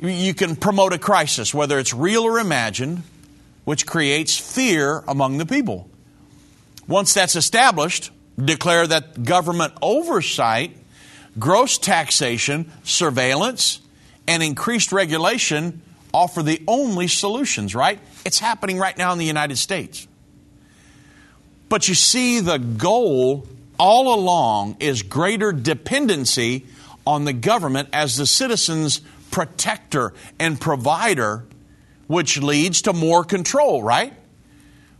[0.00, 3.02] You can promote a crisis, whether it's real or imagined,
[3.66, 5.90] which creates fear among the people.
[6.86, 8.10] Once that's established,
[8.42, 10.74] declare that government oversight,
[11.38, 13.80] gross taxation, surveillance,
[14.26, 15.82] and increased regulation
[16.14, 18.00] offer the only solutions, right?
[18.24, 20.08] It's happening right now in the United States.
[21.68, 23.46] But you see, the goal
[23.78, 26.66] all along is greater dependency
[27.06, 29.00] on the government as the citizen's
[29.30, 31.44] protector and provider,
[32.06, 34.12] which leads to more control, right?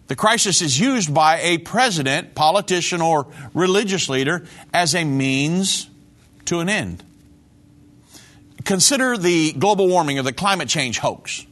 [0.07, 5.89] The crisis is used by a president, politician, or religious leader as a means
[6.47, 7.05] to an end.
[8.65, 11.47] consider the global warming or the climate change hoax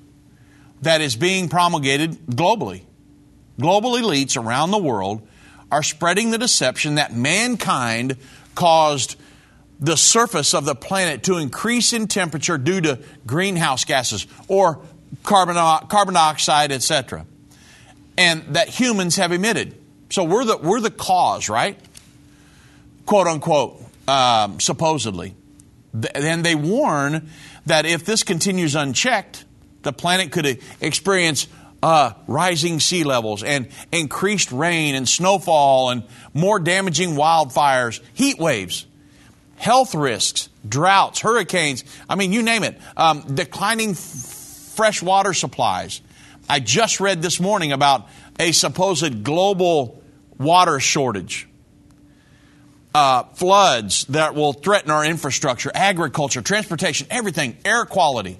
[0.82, 2.82] that is being promulgated globally.
[3.58, 5.26] Global elites around the world
[5.70, 8.16] are spreading the deception that mankind
[8.54, 9.16] caused
[9.78, 14.80] the surface of the planet to increase in temperature due to greenhouse gases or
[15.22, 15.56] carbon,
[15.88, 17.26] carbon dioxide, etc.,
[18.18, 19.76] and that humans have emitted.
[20.08, 21.78] So we're the, we're the cause, right?
[23.04, 25.34] Quote unquote, um, supposedly.
[26.14, 27.28] And they warn
[27.66, 29.44] that if this continues unchecked,
[29.82, 31.46] the planet could experience
[31.82, 36.04] uh, rising sea levels and increased rain and snowfall and
[36.34, 38.86] more damaging wildfires, heat waves
[39.56, 43.96] health risks, droughts, hurricanes, I mean, you name it, um, declining f-
[44.76, 46.00] fresh water supplies.
[46.48, 48.08] I just read this morning about
[48.38, 50.02] a supposed global
[50.38, 51.48] water shortage.
[52.94, 58.38] Uh, floods that will threaten our infrastructure, agriculture, transportation, everything, air quality.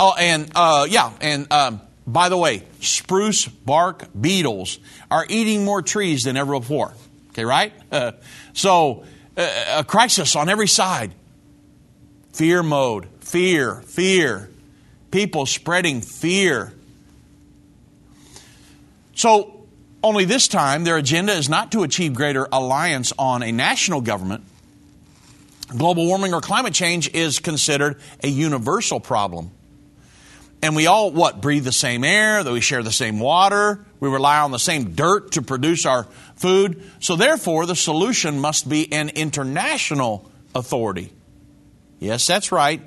[0.00, 4.78] Oh, and uh, yeah, and um, by the way, spruce bark beetles
[5.10, 6.94] are eating more trees than ever before.
[7.30, 7.72] Okay, right?
[7.92, 8.12] Uh,
[8.54, 9.04] so
[9.36, 11.12] a crisis on every side.
[12.32, 14.50] Fear mode, fear, fear.
[15.10, 16.72] People spreading fear.
[19.14, 19.66] So,
[20.02, 24.44] only this time, their agenda is not to achieve greater alliance on a national government.
[25.68, 29.50] Global warming or climate change is considered a universal problem.
[30.62, 34.08] And we all, what, breathe the same air, that we share the same water, we
[34.08, 36.04] rely on the same dirt to produce our
[36.36, 36.88] food.
[37.00, 41.12] So, therefore, the solution must be an international authority.
[41.98, 42.80] Yes, that's right.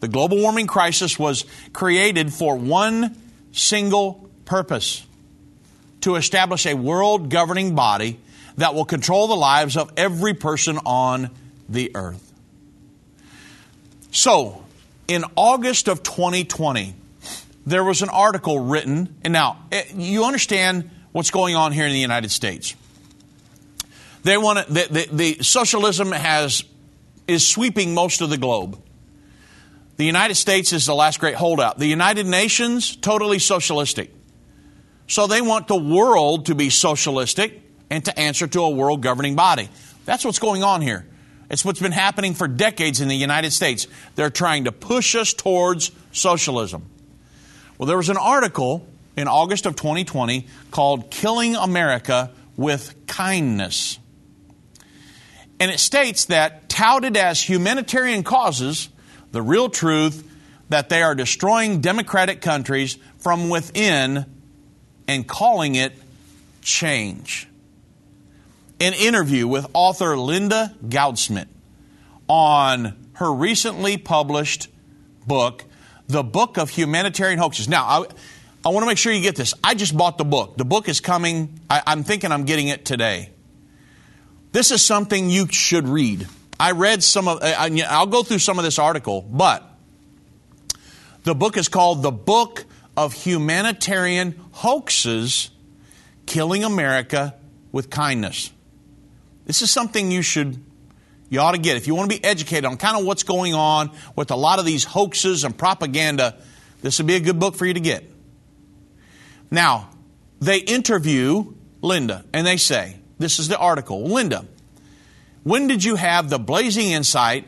[0.00, 3.16] The global warming crisis was created for one
[3.52, 5.06] single purpose
[6.00, 8.18] to establish a world governing body
[8.56, 11.30] that will control the lives of every person on
[11.68, 12.32] the earth.
[14.10, 14.64] So,
[15.06, 16.94] in August of 2020,
[17.66, 21.92] there was an article written, and now eh, you understand what's going on here in
[21.92, 22.74] the United States.
[24.24, 26.64] They want to, the, the, the socialism has
[27.28, 28.80] is sweeping most of the globe.
[29.96, 31.78] The United States is the last great holdout.
[31.78, 34.12] The United Nations totally socialistic.
[35.06, 37.60] So they want the world to be socialistic
[37.90, 39.68] and to answer to a world governing body.
[40.04, 41.06] That's what's going on here.
[41.50, 43.86] It's what's been happening for decades in the United States.
[44.14, 46.86] They're trying to push us towards socialism.
[47.82, 53.98] Well, there was an article in August of 2020 called Killing America with Kindness.
[55.58, 58.88] And it states that, touted as humanitarian causes,
[59.32, 60.24] the real truth
[60.68, 64.26] that they are destroying democratic countries from within
[65.08, 65.92] and calling it
[66.60, 67.48] change.
[68.78, 71.48] An interview with author Linda Goudsmit
[72.28, 74.68] on her recently published
[75.26, 75.64] book,
[76.08, 77.68] the book of humanitarian hoaxes.
[77.68, 78.04] Now, I,
[78.64, 79.54] I want to make sure you get this.
[79.62, 80.56] I just bought the book.
[80.56, 81.60] The book is coming.
[81.68, 83.30] I, I'm thinking I'm getting it today.
[84.52, 86.26] This is something you should read.
[86.60, 89.68] I read some of, I'll go through some of this article, but
[91.24, 95.50] the book is called The Book of Humanitarian Hoaxes
[96.26, 97.34] Killing America
[97.72, 98.52] with Kindness.
[99.46, 100.62] This is something you should
[101.32, 101.78] you ought to get.
[101.78, 104.58] If you want to be educated on kind of what's going on with a lot
[104.58, 106.36] of these hoaxes and propaganda,
[106.82, 108.04] this would be a good book for you to get.
[109.50, 109.88] Now,
[110.40, 114.44] they interview Linda and they say, this is the article, Linda,
[115.42, 117.46] when did you have the blazing insight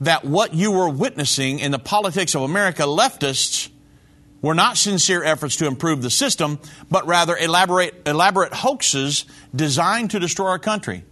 [0.00, 3.68] that what you were witnessing in the politics of America, leftists,
[4.40, 6.58] were not sincere efforts to improve the system,
[6.90, 11.04] but rather elaborate, elaborate hoaxes designed to destroy our country?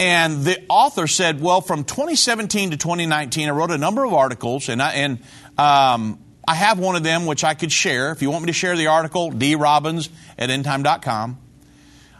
[0.00, 4.70] And the author said, well, from 2017 to 2019, I wrote a number of articles,
[4.70, 5.18] and I, and,
[5.58, 8.10] um, I have one of them which I could share.
[8.10, 11.38] If you want me to share the article, drobbins at endtime.com.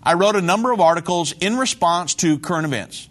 [0.03, 3.09] I wrote a number of articles in response to current events.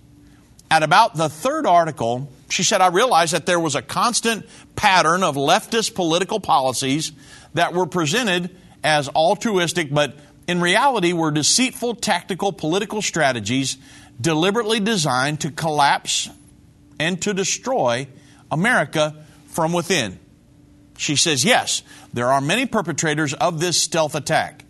[0.69, 4.45] At about the third article, she said, I realized that there was a constant
[4.75, 7.11] pattern of leftist political policies
[7.55, 10.15] that were presented as altruistic, but
[10.47, 13.77] in reality were deceitful tactical political strategies
[14.19, 16.29] deliberately designed to collapse
[16.99, 18.07] and to destroy
[18.51, 20.19] America from within.
[20.97, 21.81] She says, yes,
[22.13, 24.65] there are many perpetrators of this stealth attack,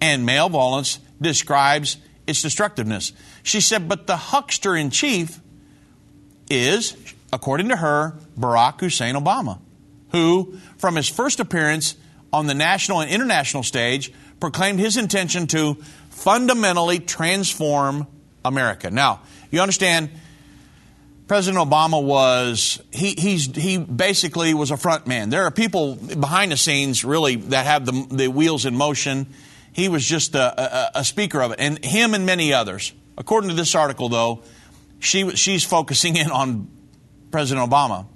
[0.00, 3.12] and male violence describes its destructiveness.
[3.42, 5.40] She said, but the huckster in chief
[6.48, 6.96] is,
[7.32, 9.60] according to her, Barack Hussein Obama,
[10.12, 11.96] who, from his first appearance
[12.32, 15.74] on the national and international stage, proclaimed his intention to
[16.10, 18.06] fundamentally transform
[18.44, 18.90] America.
[18.90, 19.20] Now,
[19.50, 20.10] you understand,
[21.26, 25.30] President Obama was he he's he basically was a front man.
[25.30, 29.26] There are people behind the scenes really that have the the wheels in motion.
[29.72, 32.92] He was just a, a, a speaker of it, and him and many others.
[33.16, 34.42] According to this article, though,
[35.00, 36.68] she she's focusing in on
[37.30, 38.06] President Obama.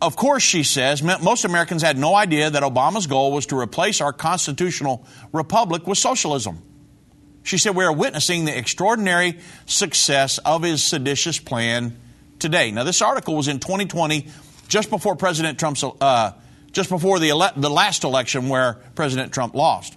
[0.00, 4.00] Of course, she says most Americans had no idea that Obama's goal was to replace
[4.00, 6.62] our constitutional republic with socialism.
[7.42, 11.98] She said, We are witnessing the extraordinary success of his seditious plan
[12.38, 12.70] today.
[12.70, 14.28] Now, this article was in 2020,
[14.68, 16.32] just before President Trump's, uh,
[16.72, 19.96] just before the, ele- the last election where President Trump lost.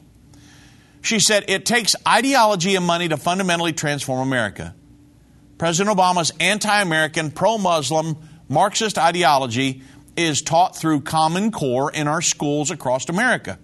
[1.01, 4.73] She said, It takes ideology and money to fundamentally transform America.
[5.57, 8.17] President Obama's anti American, pro Muslim,
[8.49, 9.81] Marxist ideology
[10.15, 13.57] is taught through Common Core in our schools across America.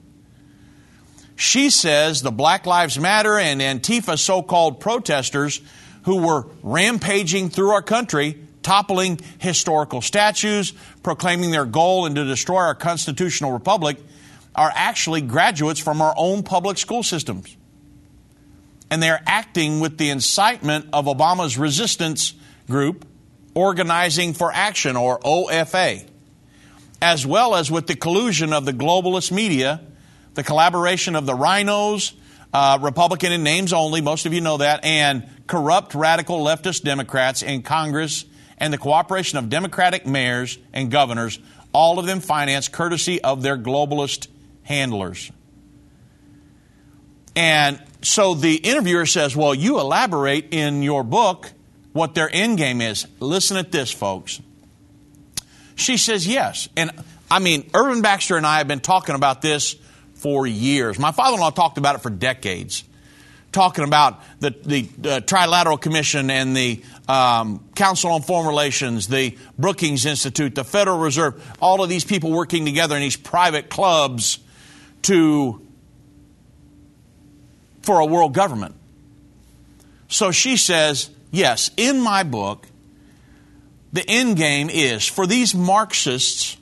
[1.39, 5.61] She says the Black Lives Matter and Antifa so called protesters
[6.03, 12.57] who were rampaging through our country, toppling historical statues, proclaiming their goal and to destroy
[12.57, 13.99] our constitutional republic,
[14.53, 17.55] are actually graduates from our own public school systems.
[18.91, 22.33] And they're acting with the incitement of Obama's resistance
[22.67, 23.07] group,
[23.53, 26.05] Organizing for Action, or OFA,
[27.01, 29.79] as well as with the collusion of the globalist media
[30.33, 32.13] the collaboration of the RINOs,
[32.53, 37.41] uh, Republican in names only, most of you know that, and corrupt radical leftist Democrats
[37.41, 38.25] in Congress,
[38.57, 41.39] and the cooperation of Democratic mayors and governors,
[41.73, 44.27] all of them financed courtesy of their globalist
[44.63, 45.31] handlers.
[47.35, 51.51] And so the interviewer says, Well, you elaborate in your book
[51.93, 53.07] what their end game is.
[53.19, 54.41] Listen at this, folks.
[55.75, 56.67] She says, Yes.
[56.75, 56.91] And
[57.31, 59.75] I mean, Irvin Baxter and I have been talking about this
[60.19, 60.99] for years.
[60.99, 62.83] My father in law talked about it for decades,
[63.51, 69.37] talking about the, the uh, Trilateral Commission and the um, Council on Foreign Relations, the
[69.57, 74.39] Brookings Institute, the Federal Reserve, all of these people working together in these private clubs
[75.03, 75.65] to
[77.81, 78.75] for a world government.
[80.09, 82.67] So she says, yes, in my book,
[83.93, 86.57] the end game is for these Marxists,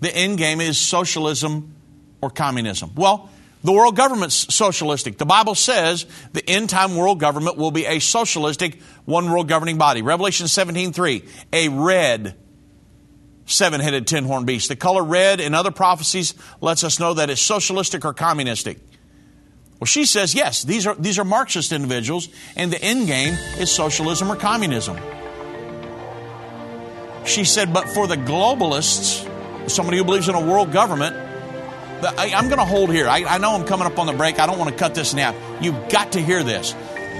[0.00, 1.74] the end game is socialism
[2.20, 2.92] or communism?
[2.94, 3.30] Well,
[3.62, 5.18] the world government's socialistic.
[5.18, 9.76] The Bible says the end time world government will be a socialistic one world governing
[9.76, 10.02] body.
[10.02, 12.36] Revelation 17:3, a red
[13.44, 14.68] seven-headed ten-horned beast.
[14.68, 18.78] The color red in other prophecies lets us know that it's socialistic or communistic.
[19.78, 23.70] Well, she says yes, these are these are Marxist individuals and the end game is
[23.70, 24.96] socialism or communism.
[27.26, 29.28] She said, but for the globalists,
[29.68, 31.14] somebody who believes in a world government,
[32.04, 33.08] I, am going to hold here.
[33.08, 34.38] I, I know I'm coming up on the break.
[34.38, 35.34] I don't want to cut this half.
[35.62, 36.74] You've got to hear this.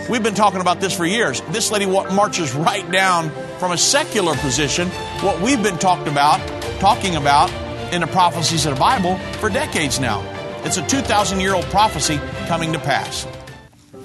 [0.08, 1.40] We've been talking about this for years.
[1.50, 4.88] This lady marches right down from a secular position
[5.22, 6.40] what we've been talked about,
[6.80, 7.50] talking about
[7.92, 10.20] in the prophecies of the Bible for decades now.
[10.64, 13.26] It's a 2,000 year old prophecy coming to pass.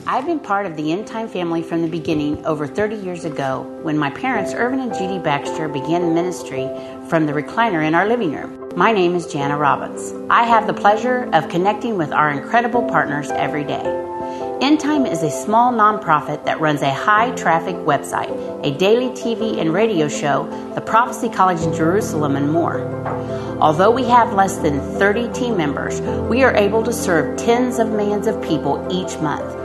[0.08, 3.64] I've been part of the End Time family from the beginning over 30 years ago
[3.82, 6.70] when my parents, Irvin and Judy Baxter, began ministry
[7.10, 8.65] from the recliner in our living room.
[8.76, 10.14] My name is Jana Robbins.
[10.30, 13.82] I have the pleasure of connecting with our incredible partners every day.
[14.60, 19.62] End Time is a small nonprofit that runs a high traffic website, a daily TV
[19.62, 20.44] and radio show,
[20.76, 22.82] the Prophecy College in Jerusalem, and more.
[23.62, 27.92] Although we have less than 30 team members, we are able to serve tens of
[27.92, 29.65] millions of people each month.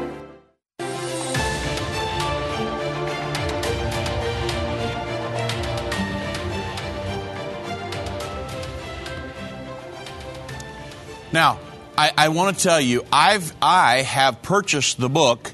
[11.33, 11.59] Now,
[11.97, 15.53] I, I want to tell you, I've I have purchased the book,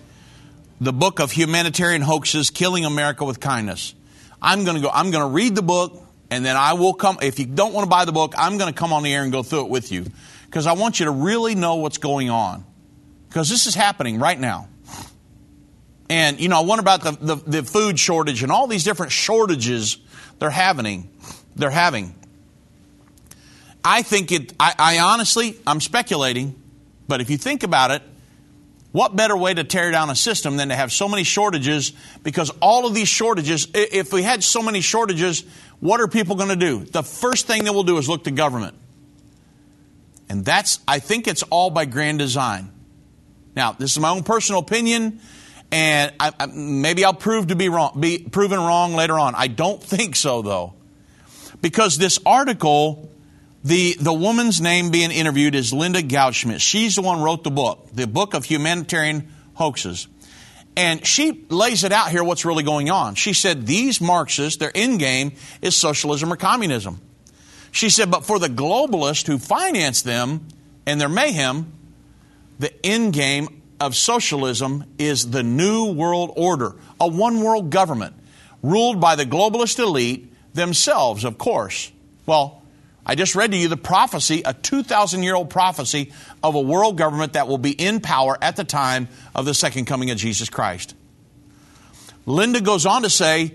[0.82, 3.94] the book of humanitarian hoaxes, killing America with kindness.
[4.42, 4.90] I'm going to go.
[4.92, 7.20] I'm to read the book, and then I will come.
[7.22, 9.22] If you don't want to buy the book, I'm going to come on the air
[9.22, 10.06] and go through it with you,
[10.48, 12.66] because I want you to really know what's going on,
[13.30, 14.70] because this is happening right now.
[16.10, 19.12] And you know, I wonder about the, the, the food shortage and all these different
[19.12, 19.98] shortages
[20.40, 21.12] they're having.
[21.56, 22.16] They're having.
[23.90, 26.62] I think it, I, I honestly, I'm speculating,
[27.08, 28.02] but if you think about it,
[28.98, 31.92] What better way to tear down a system than to have so many shortages?
[32.24, 35.44] Because all of these shortages, if we had so many shortages,
[35.80, 36.84] what are people going to do?
[36.84, 38.76] The first thing they will do is look to government.
[40.30, 42.72] And that's, I think it's all by grand design.
[43.56, 45.20] Now, this is my own personal opinion,
[45.72, 49.36] and I, I, maybe I'll prove to be wrong, be proven wrong later on.
[49.36, 50.74] I don't think so, though,
[51.62, 53.12] because this article,
[53.64, 56.62] the the woman's name being interviewed is Linda Goudsmit.
[56.62, 60.08] She's the one who wrote the book, the book of humanitarian hoaxes.
[60.76, 63.16] And she lays it out here what's really going on.
[63.16, 67.02] She said these Marxists, their end game is socialism or communism.
[67.72, 70.48] She said, but for the globalists who finance them
[70.86, 71.74] and their mayhem,
[72.60, 78.16] the end game of socialism is the new world order, a one world government
[78.62, 81.92] ruled by the globalist elite themselves, of course.
[82.26, 82.64] Well,
[83.10, 86.12] I just read to you the prophecy, a 2,000 year old prophecy
[86.44, 89.86] of a world government that will be in power at the time of the second
[89.86, 90.94] coming of Jesus Christ.
[92.26, 93.54] Linda goes on to say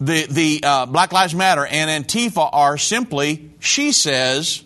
[0.00, 4.64] the, the uh, Black Lives Matter and Antifa are simply, she says,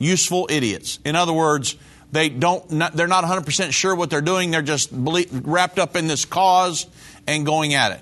[0.00, 0.98] useful idiots.
[1.04, 1.76] In other words,
[2.10, 4.50] they don't, not, they're not 100% sure what they're doing.
[4.50, 6.88] They're just wrapped up in this cause
[7.28, 8.00] and going at it.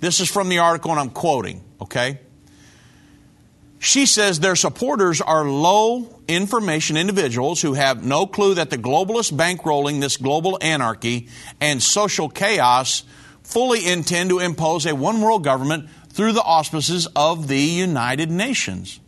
[0.00, 2.20] This is from the article, and I'm quoting, okay?
[3.82, 9.32] She says their supporters are low information individuals who have no clue that the globalist
[9.32, 11.28] bankrolling this global anarchy
[11.62, 13.04] and social chaos
[13.42, 19.00] fully intend to impose a one world government through the auspices of the United Nations.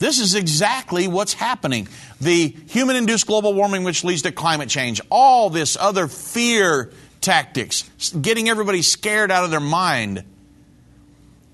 [0.00, 1.86] This is exactly what's happening.
[2.20, 7.84] The human induced global warming, which leads to climate change, all this other fear tactics,
[8.20, 10.24] getting everybody scared out of their mind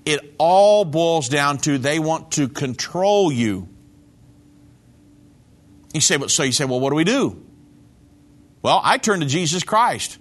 [0.05, 3.69] it all boils down to they want to control you.
[5.93, 7.41] You say, but so you say, well, what do we do?
[8.61, 10.17] Well, I turn to Jesus Christ.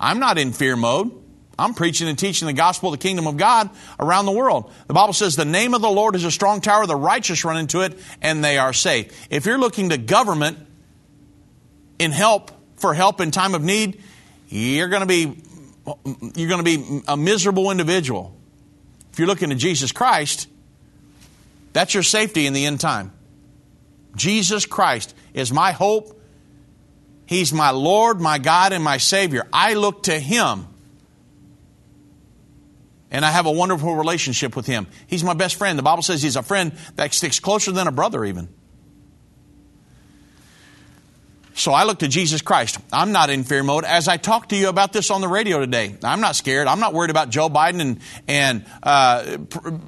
[0.00, 1.12] I'm not in fear mode.
[1.58, 3.70] I'm preaching and teaching the gospel of the kingdom of God
[4.00, 4.72] around the world.
[4.88, 7.56] The Bible says the name of the Lord is a strong tower, the righteous run
[7.56, 9.28] into it, and they are safe.
[9.30, 10.58] If you're looking to government
[11.98, 14.02] in help for help in time of need,
[14.48, 15.42] you're going to be
[16.36, 18.36] you're going to be a miserable individual.
[19.12, 20.48] If you're looking to Jesus Christ,
[21.72, 23.12] that's your safety in the end time.
[24.16, 26.18] Jesus Christ is my hope.
[27.26, 29.46] He's my Lord, my God, and my Savior.
[29.52, 30.66] I look to Him.
[33.10, 34.86] And I have a wonderful relationship with Him.
[35.06, 35.78] He's my best friend.
[35.78, 38.48] The Bible says He's a friend that sticks closer than a brother, even.
[41.54, 42.78] So I look to Jesus Christ.
[42.92, 43.84] I'm not in fear mode.
[43.84, 46.66] As I talk to you about this on the radio today, I'm not scared.
[46.66, 48.86] I'm not worried about Joe Biden and, and uh,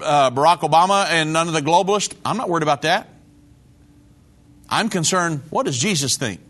[0.03, 2.15] uh, Barack Obama and none of the globalists.
[2.25, 3.09] I'm not worried about that.
[4.69, 6.41] I'm concerned, what does Jesus think?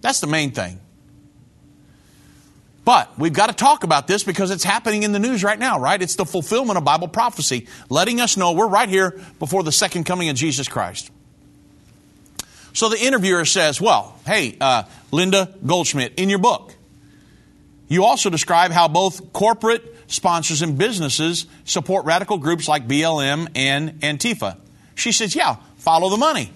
[0.00, 0.80] That's the main thing.
[2.84, 5.80] But we've got to talk about this because it's happening in the news right now,
[5.80, 6.00] right?
[6.00, 10.04] It's the fulfillment of Bible prophecy, letting us know we're right here before the second
[10.04, 11.10] coming of Jesus Christ.
[12.76, 16.74] So the interviewer says, Well, hey, uh, Linda Goudsmit, in your book,
[17.88, 23.98] you also describe how both corporate sponsors and businesses support radical groups like BLM and
[24.00, 24.58] Antifa.
[24.94, 26.52] She says, Yeah, follow the money.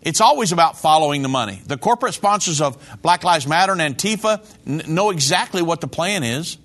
[0.00, 1.60] It's always about following the money.
[1.66, 6.22] The corporate sponsors of Black Lives Matter and Antifa n- know exactly what the plan
[6.22, 6.56] is.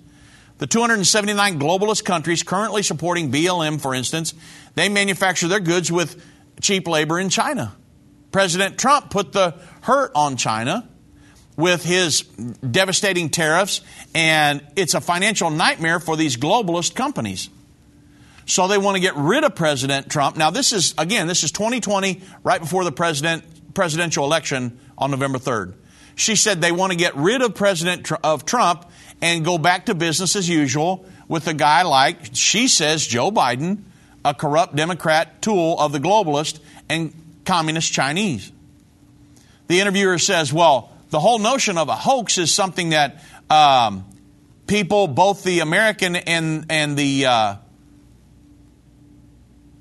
[0.56, 4.32] The 279 globalist countries currently supporting BLM, for instance,
[4.74, 6.24] they manufacture their goods with
[6.62, 7.76] cheap labor in China.
[8.36, 10.86] President Trump put the hurt on China
[11.56, 13.80] with his devastating tariffs,
[14.14, 17.48] and it's a financial nightmare for these globalist companies.
[18.44, 20.36] So they want to get rid of President Trump.
[20.36, 25.38] Now, this is, again, this is 2020, right before the president, presidential election on November
[25.38, 25.72] 3rd.
[26.14, 28.84] She said they want to get rid of President of Trump
[29.22, 33.84] and go back to business as usual with a guy like, she says, Joe Biden,
[34.26, 36.60] a corrupt Democrat tool of the globalist,
[36.90, 37.14] and
[37.46, 38.52] communist Chinese.
[39.68, 44.04] The interviewer says, well, the whole notion of a hoax is something that um,
[44.66, 47.56] people, both the American and, and, the, uh,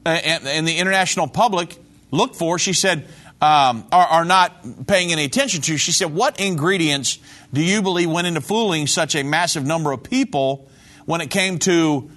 [0.06, 1.78] and, and, the international public,
[2.12, 2.58] look for.
[2.58, 3.08] She said,
[3.42, 5.78] um, are, are not paying any attention to.
[5.78, 7.20] She said, What ingredients
[7.54, 10.70] do you believe went into fooling such a massive number of people
[11.06, 12.10] when it came to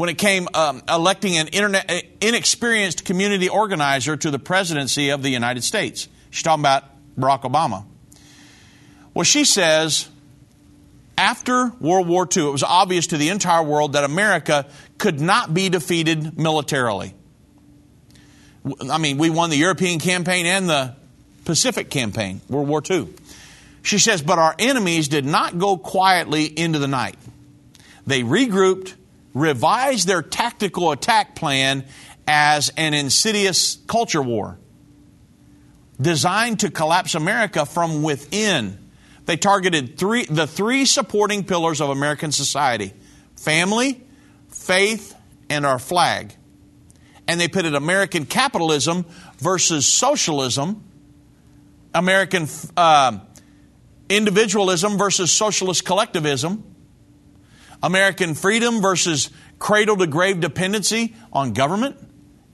[0.00, 5.28] when it came um, electing an internet, inexperienced community organizer to the presidency of the
[5.28, 6.08] United States.
[6.30, 6.84] She's talking about
[7.18, 7.84] Barack Obama.
[9.12, 10.08] Well, she says
[11.18, 14.64] after World War II, it was obvious to the entire world that America
[14.96, 17.12] could not be defeated militarily.
[18.90, 20.96] I mean, we won the European campaign and the
[21.44, 23.06] Pacific campaign, World War II.
[23.82, 27.18] She says, But our enemies did not go quietly into the night.
[28.06, 28.94] They regrouped,
[29.34, 31.84] revised their tactical attack plan
[32.26, 34.58] as an insidious culture war
[36.00, 38.78] designed to collapse America from within.
[39.26, 42.94] They targeted three, the three supporting pillars of American society
[43.36, 44.02] family,
[44.48, 45.14] faith,
[45.48, 46.34] and our flag.
[47.28, 49.06] And they pitted American capitalism
[49.38, 50.82] versus socialism,
[51.94, 53.18] American uh,
[54.08, 56.69] individualism versus socialist collectivism,
[57.82, 61.96] American freedom versus cradle to grave dependency on government.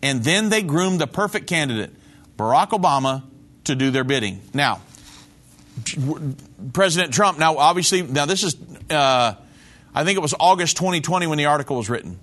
[0.03, 1.93] And then they groomed the perfect candidate,
[2.37, 3.25] Barack Obama,
[3.65, 4.41] to do their bidding.
[4.55, 4.81] Now,
[6.73, 8.57] President Trump, now obviously, now this is,
[8.91, 9.35] uh,
[9.95, 12.19] I think it was August 2020 when the article was written.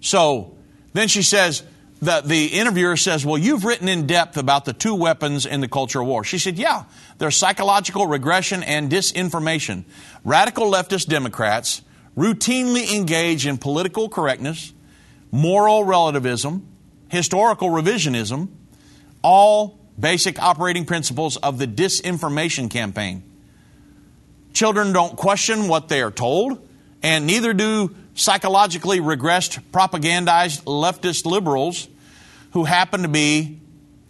[0.00, 0.56] So
[0.92, 1.62] then she says,
[2.00, 5.68] the, the interviewer says, Well, you've written in depth about the two weapons in the
[5.68, 6.24] culture war.
[6.24, 6.84] She said, Yeah,
[7.18, 9.84] there's psychological regression and disinformation.
[10.24, 11.82] Radical leftist Democrats
[12.16, 14.72] routinely engage in political correctness,
[15.30, 16.66] moral relativism,
[17.08, 18.48] historical revisionism,
[19.22, 23.22] all basic operating principles of the disinformation campaign.
[24.52, 26.68] Children don't question what they are told,
[27.02, 31.88] and neither do psychologically regressed, propagandized leftist liberals
[32.52, 33.60] who happen to be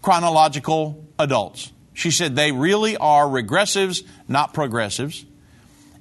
[0.03, 1.73] chronological adults.
[1.95, 5.25] She said they really are regressives, not progressives.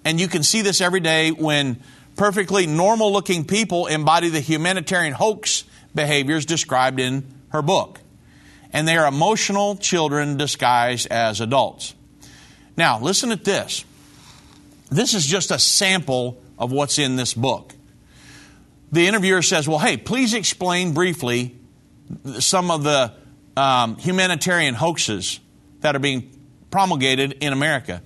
[0.06, 1.82] And you can see this every day when
[2.16, 8.00] perfectly normal looking people embody the humanitarian hoax behaviors described in her book
[8.74, 11.96] and they are emotional children disguised as adults.
[12.76, 13.84] Now, listen at this.
[14.90, 17.74] This is just a sample of what's in this book.
[18.92, 21.58] The interviewer says, Well, hey, please explain briefly
[22.40, 23.14] some of the
[23.56, 25.40] um, humanitarian hoaxes
[25.82, 26.32] that are being
[26.72, 28.02] promulgated in America.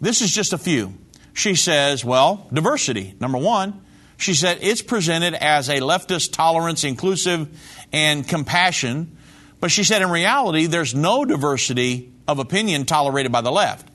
[0.00, 0.94] This is just a few.
[1.32, 3.82] She says, Well, diversity, number one.
[4.18, 7.48] She said it's presented as a leftist tolerance, inclusive,
[7.92, 9.16] and compassion
[9.60, 13.88] but she said in reality, there's no diversity of opinion tolerated by the left.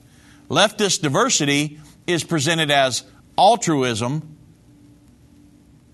[0.48, 3.04] Leftist diversity is presented as
[3.38, 4.36] altruism,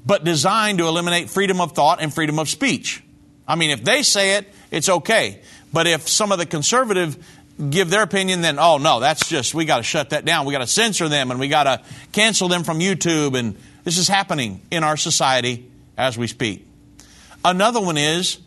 [0.08, 3.02] but designed to eliminate freedom of thought and freedom of speech.
[3.46, 5.42] I mean, if they say it, it's okay.
[5.70, 7.22] But if some of the conservative
[7.68, 10.46] give their opinion, then, oh no, that's just, we got to shut that down.
[10.46, 11.82] We got to censor them and we got to
[12.12, 13.38] cancel them from YouTube.
[13.38, 13.54] And
[13.84, 16.66] this is happening in our society as we speak.
[17.44, 18.38] Another one is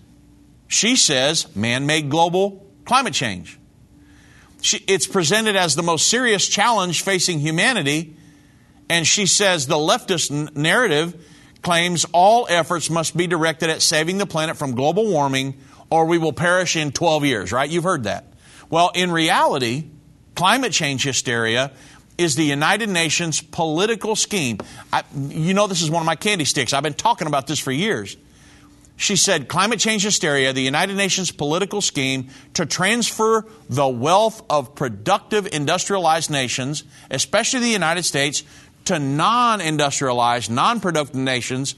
[0.67, 3.59] she says man made global climate change.
[4.61, 8.15] She, it's presented as the most serious challenge facing humanity,
[8.89, 11.27] and she says the leftist n- narrative
[11.61, 15.57] claims all efforts must be directed at saving the planet from global warming
[15.89, 17.69] or we will perish in 12 years, right?
[17.69, 18.25] You've heard that.
[18.69, 19.85] Well, in reality,
[20.35, 21.71] climate change hysteria
[22.17, 24.59] is the United Nations political scheme.
[24.91, 26.71] I, you know, this is one of my candy sticks.
[26.73, 28.15] I've been talking about this for years.
[28.95, 34.75] She said climate change hysteria, the United Nations political scheme to transfer the wealth of
[34.75, 38.43] productive industrialized nations, especially the United States,
[38.85, 41.75] to non industrialized, non productive nations.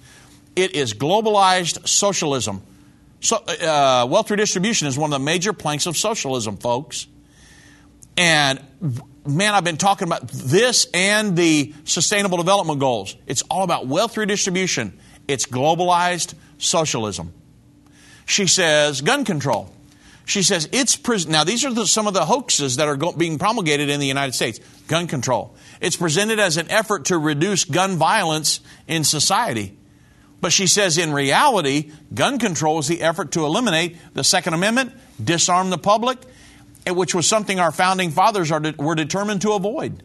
[0.55, 2.61] It is globalized socialism.
[3.21, 7.07] So, uh, wealth redistribution is one of the major planks of socialism, folks.
[8.17, 8.59] And
[9.25, 13.15] man, I've been talking about this and the Sustainable Development Goals.
[13.25, 14.99] It's all about wealth redistribution.
[15.27, 17.33] It's globalized socialism.
[18.25, 19.73] She says gun control.
[20.25, 23.37] She says it's now these are the, some of the hoaxes that are go- being
[23.37, 24.59] promulgated in the United States.
[24.87, 25.55] Gun control.
[25.81, 29.77] It's presented as an effort to reduce gun violence in society.
[30.39, 34.93] But she says in reality, gun control is the effort to eliminate the Second Amendment,
[35.23, 36.17] disarm the public,
[36.87, 40.03] which was something our founding fathers de- were determined to avoid.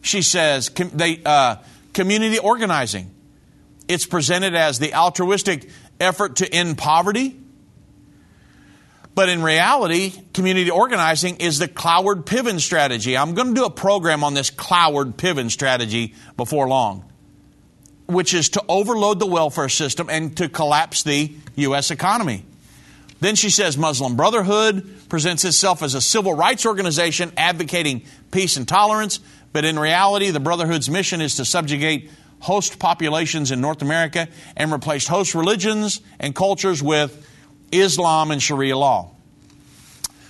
[0.00, 1.56] She says com- they, uh,
[1.92, 3.12] community organizing.
[3.88, 5.68] It's presented as the altruistic
[6.00, 7.36] effort to end poverty.
[9.14, 13.16] But in reality, community organizing is the Cloward Piven strategy.
[13.16, 17.04] I'm going to do a program on this Cloward Piven strategy before long,
[18.06, 21.90] which is to overload the welfare system and to collapse the U.S.
[21.90, 22.46] economy.
[23.20, 28.66] Then she says Muslim Brotherhood presents itself as a civil rights organization advocating peace and
[28.66, 29.20] tolerance,
[29.52, 32.10] but in reality, the Brotherhood's mission is to subjugate
[32.40, 37.28] host populations in North America and replace host religions and cultures with
[37.72, 39.10] Islam and Sharia law.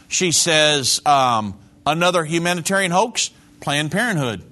[0.08, 3.30] She says um, another humanitarian hoax,
[3.60, 4.42] Planned Parenthood.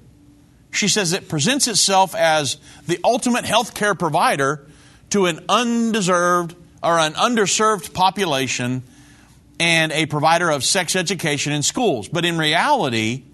[0.73, 4.67] She says it presents itself as the ultimate health care provider
[5.11, 8.83] to an undeserved or an underserved population
[9.59, 12.09] and a provider of sex education in schools.
[12.09, 13.25] But in reality,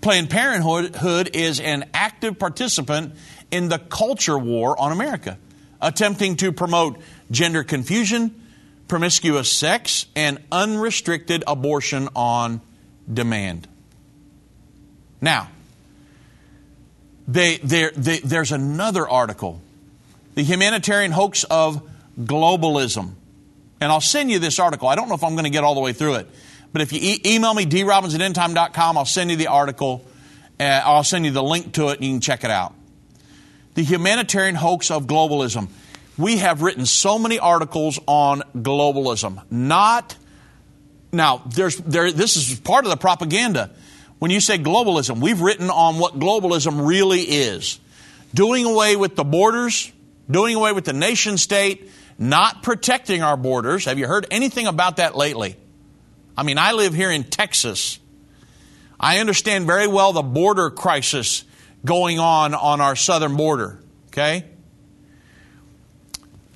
[0.00, 3.14] Planned Parenthood is an active participant
[3.50, 5.38] in the culture war on America,
[5.80, 7.00] attempting to promote
[7.30, 8.44] gender confusion,
[8.88, 12.60] promiscuous sex, and unrestricted abortion on
[13.12, 13.68] demand.
[15.20, 15.48] Now,
[17.26, 19.60] they, they, there's another article
[20.34, 21.82] The Humanitarian Hoax of
[22.18, 23.12] Globalism.
[23.80, 24.88] And I'll send you this article.
[24.88, 26.28] I don't know if I'm going to get all the way through it.
[26.72, 30.04] But if you e- email me, drobbins at endtime.com, I'll send you the article.
[30.58, 32.74] Uh, I'll send you the link to it and you can check it out.
[33.74, 35.68] The humanitarian hoax of globalism.
[36.18, 39.40] We have written so many articles on globalism.
[39.50, 40.16] Not,
[41.12, 43.70] now, there's, there, this is part of the propaganda.
[44.18, 47.78] When you say globalism, we've written on what globalism really is
[48.34, 49.92] doing away with the borders,
[50.28, 53.84] doing away with the nation state, not protecting our borders.
[53.84, 55.56] Have you heard anything about that lately?
[56.36, 58.00] I mean, I live here in Texas.
[58.98, 61.44] I understand very well the border crisis
[61.84, 64.44] going on on our southern border, okay?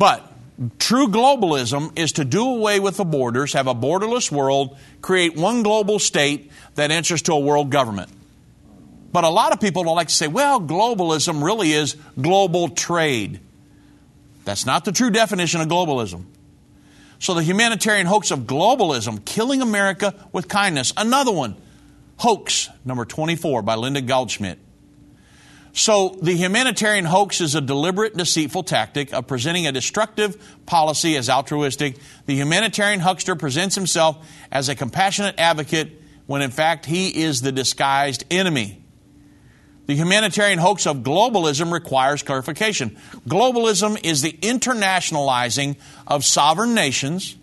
[0.03, 0.33] But
[0.81, 5.63] true globalism is to do away with the borders, have a borderless world, create one
[5.63, 8.11] global state that answers to a world government.
[9.13, 13.39] But a lot of people don't like to say, well, globalism really is global trade.
[14.45, 16.25] That's not the true definition of globalism.
[17.21, 20.93] So the humanitarian hoax of globalism, killing America with kindness.
[20.97, 21.55] Another one,
[22.17, 24.59] hoax, number 24 by Linda Goldschmidt.
[25.75, 31.31] So the humanitarian hoax is a deliberate, deceitful tactic of presenting a destructive policy as
[31.31, 31.97] altruistic.
[32.27, 37.53] The humanitarian huckster presents himself as a compassionate advocate when in fact he is the
[37.53, 38.83] disguised enemy.
[39.87, 42.97] The humanitarian hoax of globalism requires clarification.
[43.27, 47.37] Globalism is the internationalizing of sovereign nations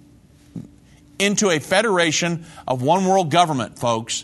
[1.17, 4.23] into a federation of one world government, folks,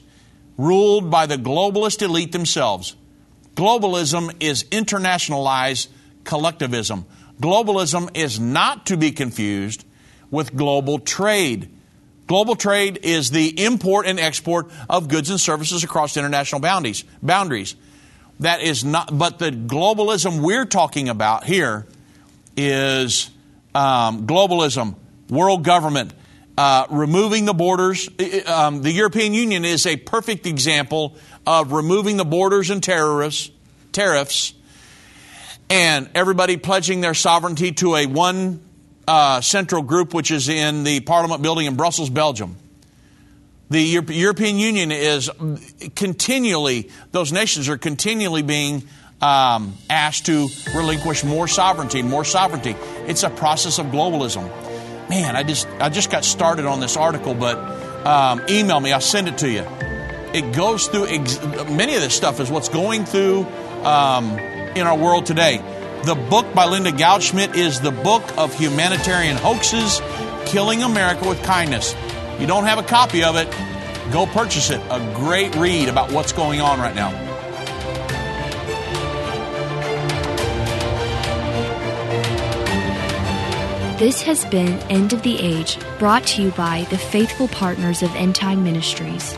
[0.57, 2.95] ruled by the globalist elite themselves.
[3.55, 5.87] Globalism is internationalized
[6.23, 7.05] collectivism.
[7.39, 9.85] Globalism is not to be confused
[10.29, 11.69] with global trade.
[12.27, 17.03] Global trade is the import and export of goods and services across international boundaries.
[17.21, 17.75] boundaries.
[18.39, 21.87] That is not, but the globalism we're talking about here
[22.57, 23.29] is
[23.73, 24.95] um, globalism,
[25.29, 26.13] world government,
[26.57, 28.09] uh, removing the borders.
[28.47, 33.51] Um, the European Union is a perfect example of removing the borders and terrorists,
[33.91, 34.53] tariffs,
[35.69, 38.61] and everybody pledging their sovereignty to a one
[39.07, 42.57] uh, central group, which is in the Parliament building in Brussels, Belgium.
[43.69, 45.29] The European Union is
[45.95, 48.83] continually, those nations are continually being
[49.21, 52.75] um, asked to relinquish more sovereignty, more sovereignty.
[53.07, 54.43] It's a process of globalism.
[55.09, 57.57] Man, I just I just got started on this article, but
[58.05, 58.91] um, email me.
[58.91, 59.63] I'll send it to you.
[60.35, 63.45] It goes through ex- many of this stuff is what's going through
[63.83, 64.37] um,
[64.75, 65.57] in our world today.
[66.03, 70.01] The book by Linda Goldschmidt is the book of humanitarian hoaxes,
[70.45, 71.95] killing America with kindness
[72.39, 73.49] you don't have a copy of it,
[74.11, 74.81] go purchase it.
[74.89, 77.11] A great read about what's going on right now.
[83.97, 88.13] This has been End of the Age, brought to you by the faithful partners of
[88.15, 89.37] End Time Ministries.